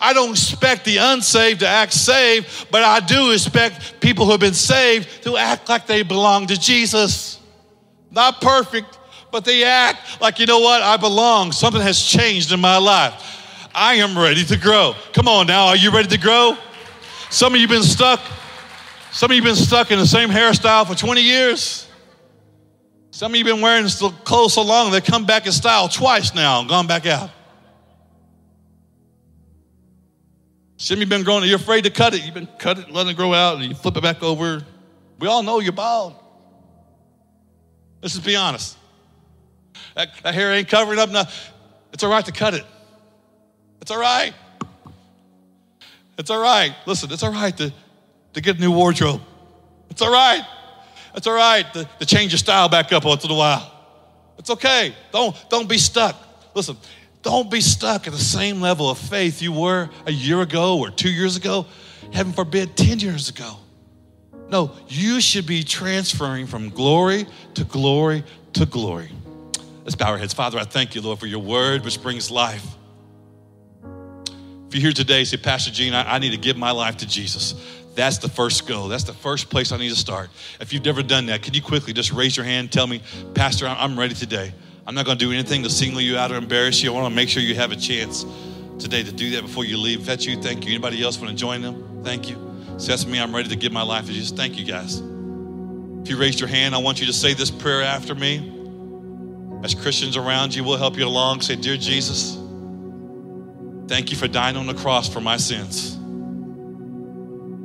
I 0.00 0.14
don't 0.14 0.30
expect 0.30 0.86
the 0.86 0.96
unsaved 0.96 1.60
to 1.60 1.68
act 1.68 1.92
saved, 1.92 2.68
but 2.70 2.82
I 2.82 3.00
do 3.00 3.32
expect 3.32 4.00
people 4.00 4.24
who 4.24 4.30
have 4.30 4.40
been 4.40 4.54
saved 4.54 5.22
to 5.24 5.36
act 5.36 5.68
like 5.68 5.86
they 5.86 6.02
belong 6.02 6.46
to 6.46 6.58
Jesus. 6.58 7.38
Not 8.10 8.40
perfect, 8.40 8.98
but 9.30 9.44
they 9.44 9.64
act 9.64 10.18
like, 10.18 10.38
you 10.38 10.46
know 10.46 10.60
what, 10.60 10.80
I 10.80 10.96
belong. 10.96 11.52
Something 11.52 11.82
has 11.82 12.00
changed 12.00 12.52
in 12.52 12.60
my 12.60 12.78
life. 12.78 13.68
I 13.74 13.96
am 13.96 14.18
ready 14.18 14.44
to 14.44 14.56
grow. 14.56 14.94
Come 15.12 15.28
on 15.28 15.46
now, 15.46 15.66
are 15.66 15.76
you 15.76 15.90
ready 15.90 16.08
to 16.08 16.18
grow? 16.18 16.56
Some 17.28 17.54
of 17.54 17.60
you 17.60 17.68
been 17.68 17.82
stuck 17.82 18.20
some 19.12 19.30
of 19.30 19.36
you 19.36 19.42
been 19.42 19.54
stuck 19.54 19.90
in 19.90 19.98
the 19.98 20.06
same 20.06 20.30
hairstyle 20.30 20.86
for 20.86 20.94
20 20.94 21.20
years. 21.20 21.86
Some 23.10 23.32
of 23.32 23.36
you 23.36 23.44
been 23.44 23.60
wearing 23.60 23.84
the 23.84 24.14
clothes 24.24 24.54
so 24.54 24.62
long 24.62 24.90
they 24.90 25.02
come 25.02 25.26
back 25.26 25.44
in 25.44 25.52
style 25.52 25.86
twice 25.86 26.34
now 26.34 26.60
and 26.60 26.68
gone 26.68 26.86
back 26.86 27.04
out. 27.04 27.28
Some 30.78 30.96
of 30.96 31.00
you 31.00 31.06
been 31.06 31.24
growing, 31.24 31.44
you're 31.44 31.56
afraid 31.56 31.84
to 31.84 31.90
cut 31.90 32.14
it. 32.14 32.24
You've 32.24 32.32
been 32.32 32.48
cut 32.58 32.78
it, 32.78 32.90
letting 32.90 33.12
it 33.12 33.16
grow 33.16 33.34
out, 33.34 33.58
and 33.58 33.66
you 33.66 33.74
flip 33.74 33.98
it 33.98 34.02
back 34.02 34.22
over. 34.22 34.64
We 35.18 35.28
all 35.28 35.42
know 35.42 35.60
you're 35.60 35.72
bald. 35.72 36.14
Let's 38.00 38.14
just 38.14 38.26
be 38.26 38.34
honest. 38.34 38.78
That, 39.94 40.08
that 40.22 40.34
hair 40.34 40.52
ain't 40.52 40.68
covering 40.68 40.98
up 40.98 41.10
enough. 41.10 41.52
It's 41.92 42.02
all 42.02 42.10
right 42.10 42.24
to 42.24 42.32
cut 42.32 42.54
it. 42.54 42.64
It's 43.82 43.90
all 43.90 44.00
right. 44.00 44.32
It's 46.16 46.30
all 46.30 46.40
right. 46.40 46.74
Listen, 46.86 47.12
it's 47.12 47.22
all 47.22 47.32
right 47.32 47.54
to 47.58 47.72
to 48.34 48.40
get 48.40 48.56
a 48.56 48.60
new 48.60 48.72
wardrobe. 48.72 49.20
It's 49.90 50.02
all 50.02 50.12
right. 50.12 50.44
It's 51.14 51.26
all 51.26 51.34
right 51.34 51.70
to, 51.74 51.88
to 51.98 52.06
change 52.06 52.32
your 52.32 52.38
style 52.38 52.68
back 52.68 52.92
up 52.92 53.04
once 53.04 53.24
in 53.24 53.30
a 53.30 53.34
while. 53.34 53.70
It's 54.38 54.50
okay. 54.50 54.94
Don't, 55.12 55.36
don't 55.50 55.68
be 55.68 55.78
stuck. 55.78 56.16
Listen, 56.54 56.76
don't 57.22 57.50
be 57.50 57.60
stuck 57.60 58.06
at 58.06 58.12
the 58.12 58.18
same 58.18 58.60
level 58.60 58.90
of 58.90 58.98
faith 58.98 59.42
you 59.42 59.52
were 59.52 59.88
a 60.06 60.12
year 60.12 60.40
ago 60.40 60.78
or 60.78 60.90
two 60.90 61.10
years 61.10 61.36
ago, 61.36 61.66
heaven 62.12 62.32
forbid, 62.32 62.76
10 62.76 62.98
years 63.00 63.28
ago. 63.28 63.56
No, 64.48 64.72
you 64.88 65.20
should 65.20 65.46
be 65.46 65.62
transferring 65.62 66.46
from 66.46 66.70
glory 66.70 67.26
to 67.54 67.64
glory 67.64 68.24
to 68.54 68.66
glory. 68.66 69.10
Let's 69.84 69.94
bow 69.94 70.10
our 70.10 70.18
heads. 70.18 70.34
Father, 70.34 70.58
I 70.58 70.64
thank 70.64 70.94
you, 70.94 71.00
Lord, 71.00 71.18
for 71.18 71.26
your 71.26 71.40
word 71.40 71.84
which 71.84 72.02
brings 72.02 72.30
life. 72.30 72.66
If 74.68 74.74
you're 74.74 74.82
here 74.82 74.92
today, 74.92 75.24
say, 75.24 75.36
Pastor 75.36 75.70
Gene, 75.70 75.94
I, 75.94 76.14
I 76.14 76.18
need 76.18 76.30
to 76.30 76.36
give 76.36 76.56
my 76.56 76.70
life 76.70 76.98
to 76.98 77.06
Jesus. 77.06 77.54
That's 77.94 78.18
the 78.18 78.28
first 78.28 78.66
go. 78.66 78.88
That's 78.88 79.04
the 79.04 79.12
first 79.12 79.50
place 79.50 79.70
I 79.70 79.76
need 79.76 79.90
to 79.90 79.96
start. 79.96 80.30
If 80.60 80.72
you've 80.72 80.84
never 80.84 81.02
done 81.02 81.26
that, 81.26 81.42
can 81.42 81.52
you 81.54 81.62
quickly 81.62 81.92
just 81.92 82.12
raise 82.12 82.36
your 82.36 82.46
hand? 82.46 82.72
Tell 82.72 82.86
me, 82.86 83.02
Pastor, 83.34 83.66
I'm 83.66 83.98
ready 83.98 84.14
today. 84.14 84.52
I'm 84.86 84.94
not 84.94 85.04
going 85.04 85.18
to 85.18 85.24
do 85.24 85.30
anything 85.30 85.62
to 85.62 85.70
single 85.70 86.00
you 86.00 86.16
out 86.16 86.32
or 86.32 86.36
embarrass 86.36 86.82
you. 86.82 86.90
I 86.90 86.94
want 86.94 87.12
to 87.12 87.14
make 87.14 87.28
sure 87.28 87.42
you 87.42 87.54
have 87.54 87.70
a 87.70 87.76
chance 87.76 88.24
today 88.78 89.02
to 89.02 89.12
do 89.12 89.30
that 89.32 89.42
before 89.42 89.64
you 89.64 89.76
leave. 89.76 90.00
If 90.00 90.06
that's 90.06 90.24
you, 90.24 90.40
thank 90.40 90.64
you. 90.64 90.70
Anybody 90.70 91.02
else 91.02 91.18
want 91.18 91.30
to 91.30 91.36
join 91.36 91.62
them? 91.62 92.02
Thank 92.02 92.28
you. 92.28 92.36
So 92.78 92.88
that's 92.88 93.06
me. 93.06 93.20
I'm 93.20 93.34
ready 93.34 93.48
to 93.50 93.56
give 93.56 93.72
my 93.72 93.82
life 93.82 94.06
to 94.06 94.12
Jesus. 94.12 94.36
Thank 94.36 94.58
you, 94.58 94.64
guys. 94.64 94.96
If 94.96 96.10
you 96.10 96.18
raised 96.18 96.40
your 96.40 96.48
hand, 96.48 96.74
I 96.74 96.78
want 96.78 96.98
you 96.98 97.06
to 97.06 97.12
say 97.12 97.34
this 97.34 97.50
prayer 97.50 97.82
after 97.82 98.14
me. 98.14 98.48
As 99.62 99.74
Christians 99.74 100.16
around 100.16 100.54
you, 100.54 100.64
we'll 100.64 100.78
help 100.78 100.96
you 100.96 101.06
along. 101.06 101.42
Say, 101.42 101.54
Dear 101.54 101.76
Jesus, 101.76 102.36
thank 103.86 104.10
you 104.10 104.16
for 104.16 104.26
dying 104.26 104.56
on 104.56 104.66
the 104.66 104.74
cross 104.74 105.08
for 105.08 105.20
my 105.20 105.36
sins. 105.36 105.96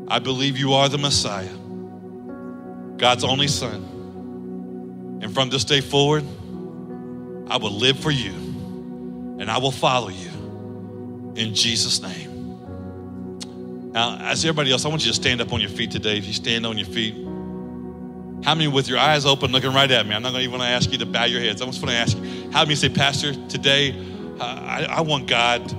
I 0.09 0.19
believe 0.19 0.57
you 0.57 0.73
are 0.73 0.87
the 0.87 0.97
Messiah, 0.97 1.55
God's 2.97 3.23
only 3.23 3.47
Son. 3.47 5.19
And 5.21 5.33
from 5.33 5.49
this 5.49 5.65
day 5.65 5.81
forward, 5.81 6.23
I 7.49 7.57
will 7.57 7.71
live 7.71 7.99
for 7.99 8.11
you 8.11 8.31
and 9.39 9.51
I 9.51 9.57
will 9.57 9.71
follow 9.71 10.09
you 10.09 10.29
in 11.35 11.53
Jesus' 11.53 12.01
name. 12.01 13.91
Now, 13.91 14.17
as 14.19 14.45
everybody 14.45 14.71
else, 14.71 14.85
I 14.85 14.89
want 14.89 15.03
you 15.05 15.11
to 15.11 15.15
stand 15.15 15.41
up 15.41 15.51
on 15.51 15.59
your 15.59 15.69
feet 15.69 15.91
today. 15.91 16.17
If 16.17 16.25
you 16.25 16.33
stand 16.33 16.65
on 16.65 16.77
your 16.77 16.87
feet, 16.87 17.15
how 18.45 18.55
many 18.55 18.67
with 18.67 18.87
your 18.87 18.99
eyes 18.99 19.25
open 19.25 19.51
looking 19.51 19.73
right 19.73 19.89
at 19.89 20.05
me? 20.05 20.15
I'm 20.15 20.21
not 20.21 20.31
going 20.31 20.43
to 20.43 20.49
even 20.49 20.61
ask 20.61 20.91
you 20.91 20.99
to 20.99 21.05
bow 21.05 21.25
your 21.25 21.41
heads. 21.41 21.61
I'm 21.61 21.69
just 21.71 21.81
going 21.81 21.91
to 21.93 21.99
ask 21.99 22.15
you, 22.17 22.51
how 22.51 22.63
many 22.63 22.75
say, 22.75 22.89
Pastor, 22.89 23.33
today 23.47 23.93
I, 24.39 24.85
I 24.89 25.01
want 25.01 25.27
God, 25.27 25.69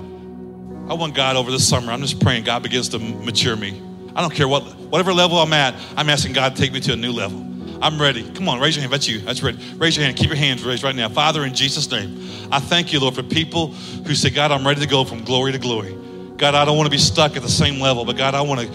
I 0.89 0.93
want 0.93 1.15
God 1.15 1.35
over 1.35 1.49
the 1.49 1.59
summer. 1.59 1.91
I'm 1.91 2.01
just 2.01 2.19
praying 2.19 2.43
God 2.43 2.61
begins 2.61 2.89
to 2.89 2.99
mature 2.99 3.55
me. 3.55 3.81
I 4.19 4.21
don't 4.21 4.33
care 4.33 4.49
what, 4.49 4.63
whatever 4.63 5.13
level 5.13 5.37
I'm 5.37 5.53
at, 5.53 5.73
I'm 5.95 6.09
asking 6.09 6.33
God 6.33 6.53
to 6.53 6.61
take 6.61 6.73
me 6.73 6.81
to 6.81 6.91
a 6.91 6.95
new 6.97 7.13
level. 7.13 7.39
I'm 7.81 8.01
ready. 8.01 8.29
Come 8.31 8.49
on, 8.49 8.59
raise 8.59 8.75
your 8.75 8.81
hand. 8.81 8.91
That's 8.91 9.07
you. 9.07 9.19
That's 9.19 9.41
ready. 9.41 9.57
Raise 9.77 9.95
your 9.95 10.03
hand. 10.03 10.17
Keep 10.17 10.27
your 10.27 10.35
hands 10.35 10.61
raised 10.61 10.83
right 10.83 10.93
now. 10.93 11.07
Father, 11.07 11.45
in 11.45 11.55
Jesus' 11.55 11.89
name, 11.89 12.19
I 12.51 12.59
thank 12.59 12.91
you, 12.91 12.99
Lord, 12.99 13.15
for 13.15 13.23
people 13.23 13.67
who 13.67 14.13
say, 14.15 14.29
God, 14.29 14.51
I'm 14.51 14.67
ready 14.67 14.81
to 14.81 14.87
go 14.87 15.05
from 15.05 15.23
glory 15.23 15.53
to 15.53 15.57
glory. 15.57 15.97
God, 16.35 16.53
I 16.53 16.65
don't 16.65 16.75
want 16.75 16.87
to 16.87 16.91
be 16.91 16.97
stuck 16.97 17.37
at 17.37 17.43
the 17.43 17.49
same 17.49 17.79
level, 17.79 18.03
but 18.03 18.17
God, 18.17 18.35
I 18.35 18.41
want 18.41 18.59
to 18.59 18.67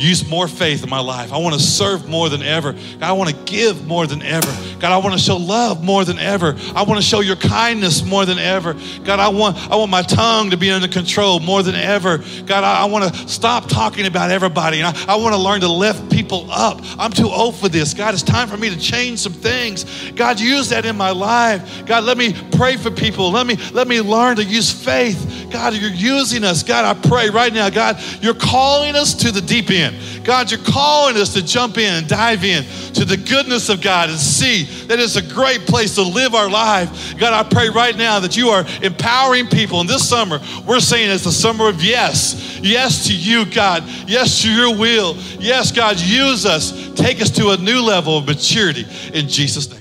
use 0.00 0.28
more 0.28 0.48
faith 0.48 0.82
in 0.82 0.90
my 0.90 1.00
life. 1.00 1.32
I 1.32 1.38
want 1.38 1.54
to 1.54 1.60
serve 1.60 2.08
more 2.08 2.28
than 2.28 2.42
ever. 2.42 2.72
God, 2.72 3.02
I 3.02 3.12
want 3.12 3.30
to 3.30 3.36
give 3.44 3.86
more 3.86 4.06
than 4.06 4.22
ever. 4.22 4.50
God, 4.80 4.92
I 4.92 4.98
want 4.98 5.12
to 5.12 5.20
show 5.20 5.36
love 5.36 5.84
more 5.84 6.04
than 6.04 6.18
ever. 6.18 6.56
I 6.74 6.82
want 6.84 7.00
to 7.00 7.06
show 7.06 7.20
your 7.20 7.36
kindness 7.36 8.04
more 8.04 8.24
than 8.24 8.38
ever. 8.38 8.74
God, 9.04 9.20
I 9.20 9.28
want 9.28 9.56
I 9.70 9.76
want 9.76 9.90
my 9.90 10.02
tongue 10.02 10.50
to 10.50 10.56
be 10.56 10.70
under 10.70 10.88
control 10.88 11.40
more 11.40 11.62
than 11.62 11.74
ever. 11.74 12.18
God, 12.46 12.64
I, 12.64 12.82
I 12.82 12.84
want 12.86 13.12
to 13.12 13.28
stop 13.28 13.68
talking 13.68 14.06
about 14.06 14.30
everybody. 14.30 14.80
And 14.80 14.86
I, 14.86 15.14
I 15.14 15.16
want 15.16 15.34
to 15.34 15.40
learn 15.40 15.60
to 15.60 15.68
lift 15.68 16.09
people 16.30 16.50
up. 16.50 16.80
I'm 16.96 17.10
too 17.10 17.28
old 17.28 17.56
for 17.56 17.68
this. 17.68 17.92
God, 17.92 18.14
it's 18.14 18.22
time 18.22 18.48
for 18.48 18.56
me 18.56 18.70
to 18.70 18.78
change 18.78 19.18
some 19.18 19.32
things. 19.32 19.84
God, 20.12 20.38
use 20.38 20.68
that 20.68 20.86
in 20.86 20.96
my 20.96 21.10
life. 21.10 21.84
God, 21.86 22.04
let 22.04 22.16
me 22.16 22.34
pray 22.52 22.76
for 22.76 22.90
people. 22.90 23.32
Let 23.32 23.46
me 23.46 23.56
let 23.72 23.88
me 23.88 24.00
learn 24.00 24.36
to 24.36 24.44
use 24.44 24.70
faith. 24.70 25.48
God, 25.50 25.74
you're 25.74 25.90
using 25.90 26.44
us. 26.44 26.62
God, 26.62 26.84
I 26.84 27.08
pray 27.08 27.30
right 27.30 27.52
now, 27.52 27.68
God, 27.70 28.00
you're 28.20 28.34
calling 28.34 28.94
us 28.94 29.14
to 29.14 29.32
the 29.32 29.40
deep 29.40 29.70
end. 29.70 30.19
God, 30.30 30.52
you're 30.52 30.60
calling 30.60 31.16
us 31.16 31.34
to 31.34 31.44
jump 31.44 31.76
in 31.76 31.92
and 31.92 32.06
dive 32.06 32.44
in 32.44 32.62
to 32.94 33.04
the 33.04 33.16
goodness 33.16 33.68
of 33.68 33.82
God 33.82 34.10
and 34.10 34.16
see 34.16 34.62
that 34.86 35.00
it's 35.00 35.16
a 35.16 35.22
great 35.34 35.62
place 35.62 35.96
to 35.96 36.02
live 36.02 36.36
our 36.36 36.48
life. 36.48 37.18
God, 37.18 37.32
I 37.32 37.42
pray 37.42 37.68
right 37.68 37.96
now 37.96 38.20
that 38.20 38.36
you 38.36 38.50
are 38.50 38.64
empowering 38.80 39.48
people. 39.48 39.80
And 39.80 39.88
this 39.88 40.08
summer, 40.08 40.38
we're 40.64 40.78
saying 40.78 41.10
it's 41.10 41.24
the 41.24 41.32
summer 41.32 41.68
of 41.68 41.82
yes. 41.82 42.60
Yes 42.62 43.08
to 43.08 43.12
you, 43.12 43.44
God. 43.44 43.82
Yes 44.06 44.42
to 44.42 44.52
your 44.52 44.78
will. 44.78 45.16
Yes, 45.40 45.72
God, 45.72 45.98
use 45.98 46.46
us. 46.46 46.94
Take 46.94 47.20
us 47.20 47.30
to 47.30 47.48
a 47.48 47.56
new 47.56 47.82
level 47.82 48.16
of 48.16 48.26
maturity 48.28 48.86
in 49.12 49.26
Jesus' 49.26 49.68
name. 49.68 49.79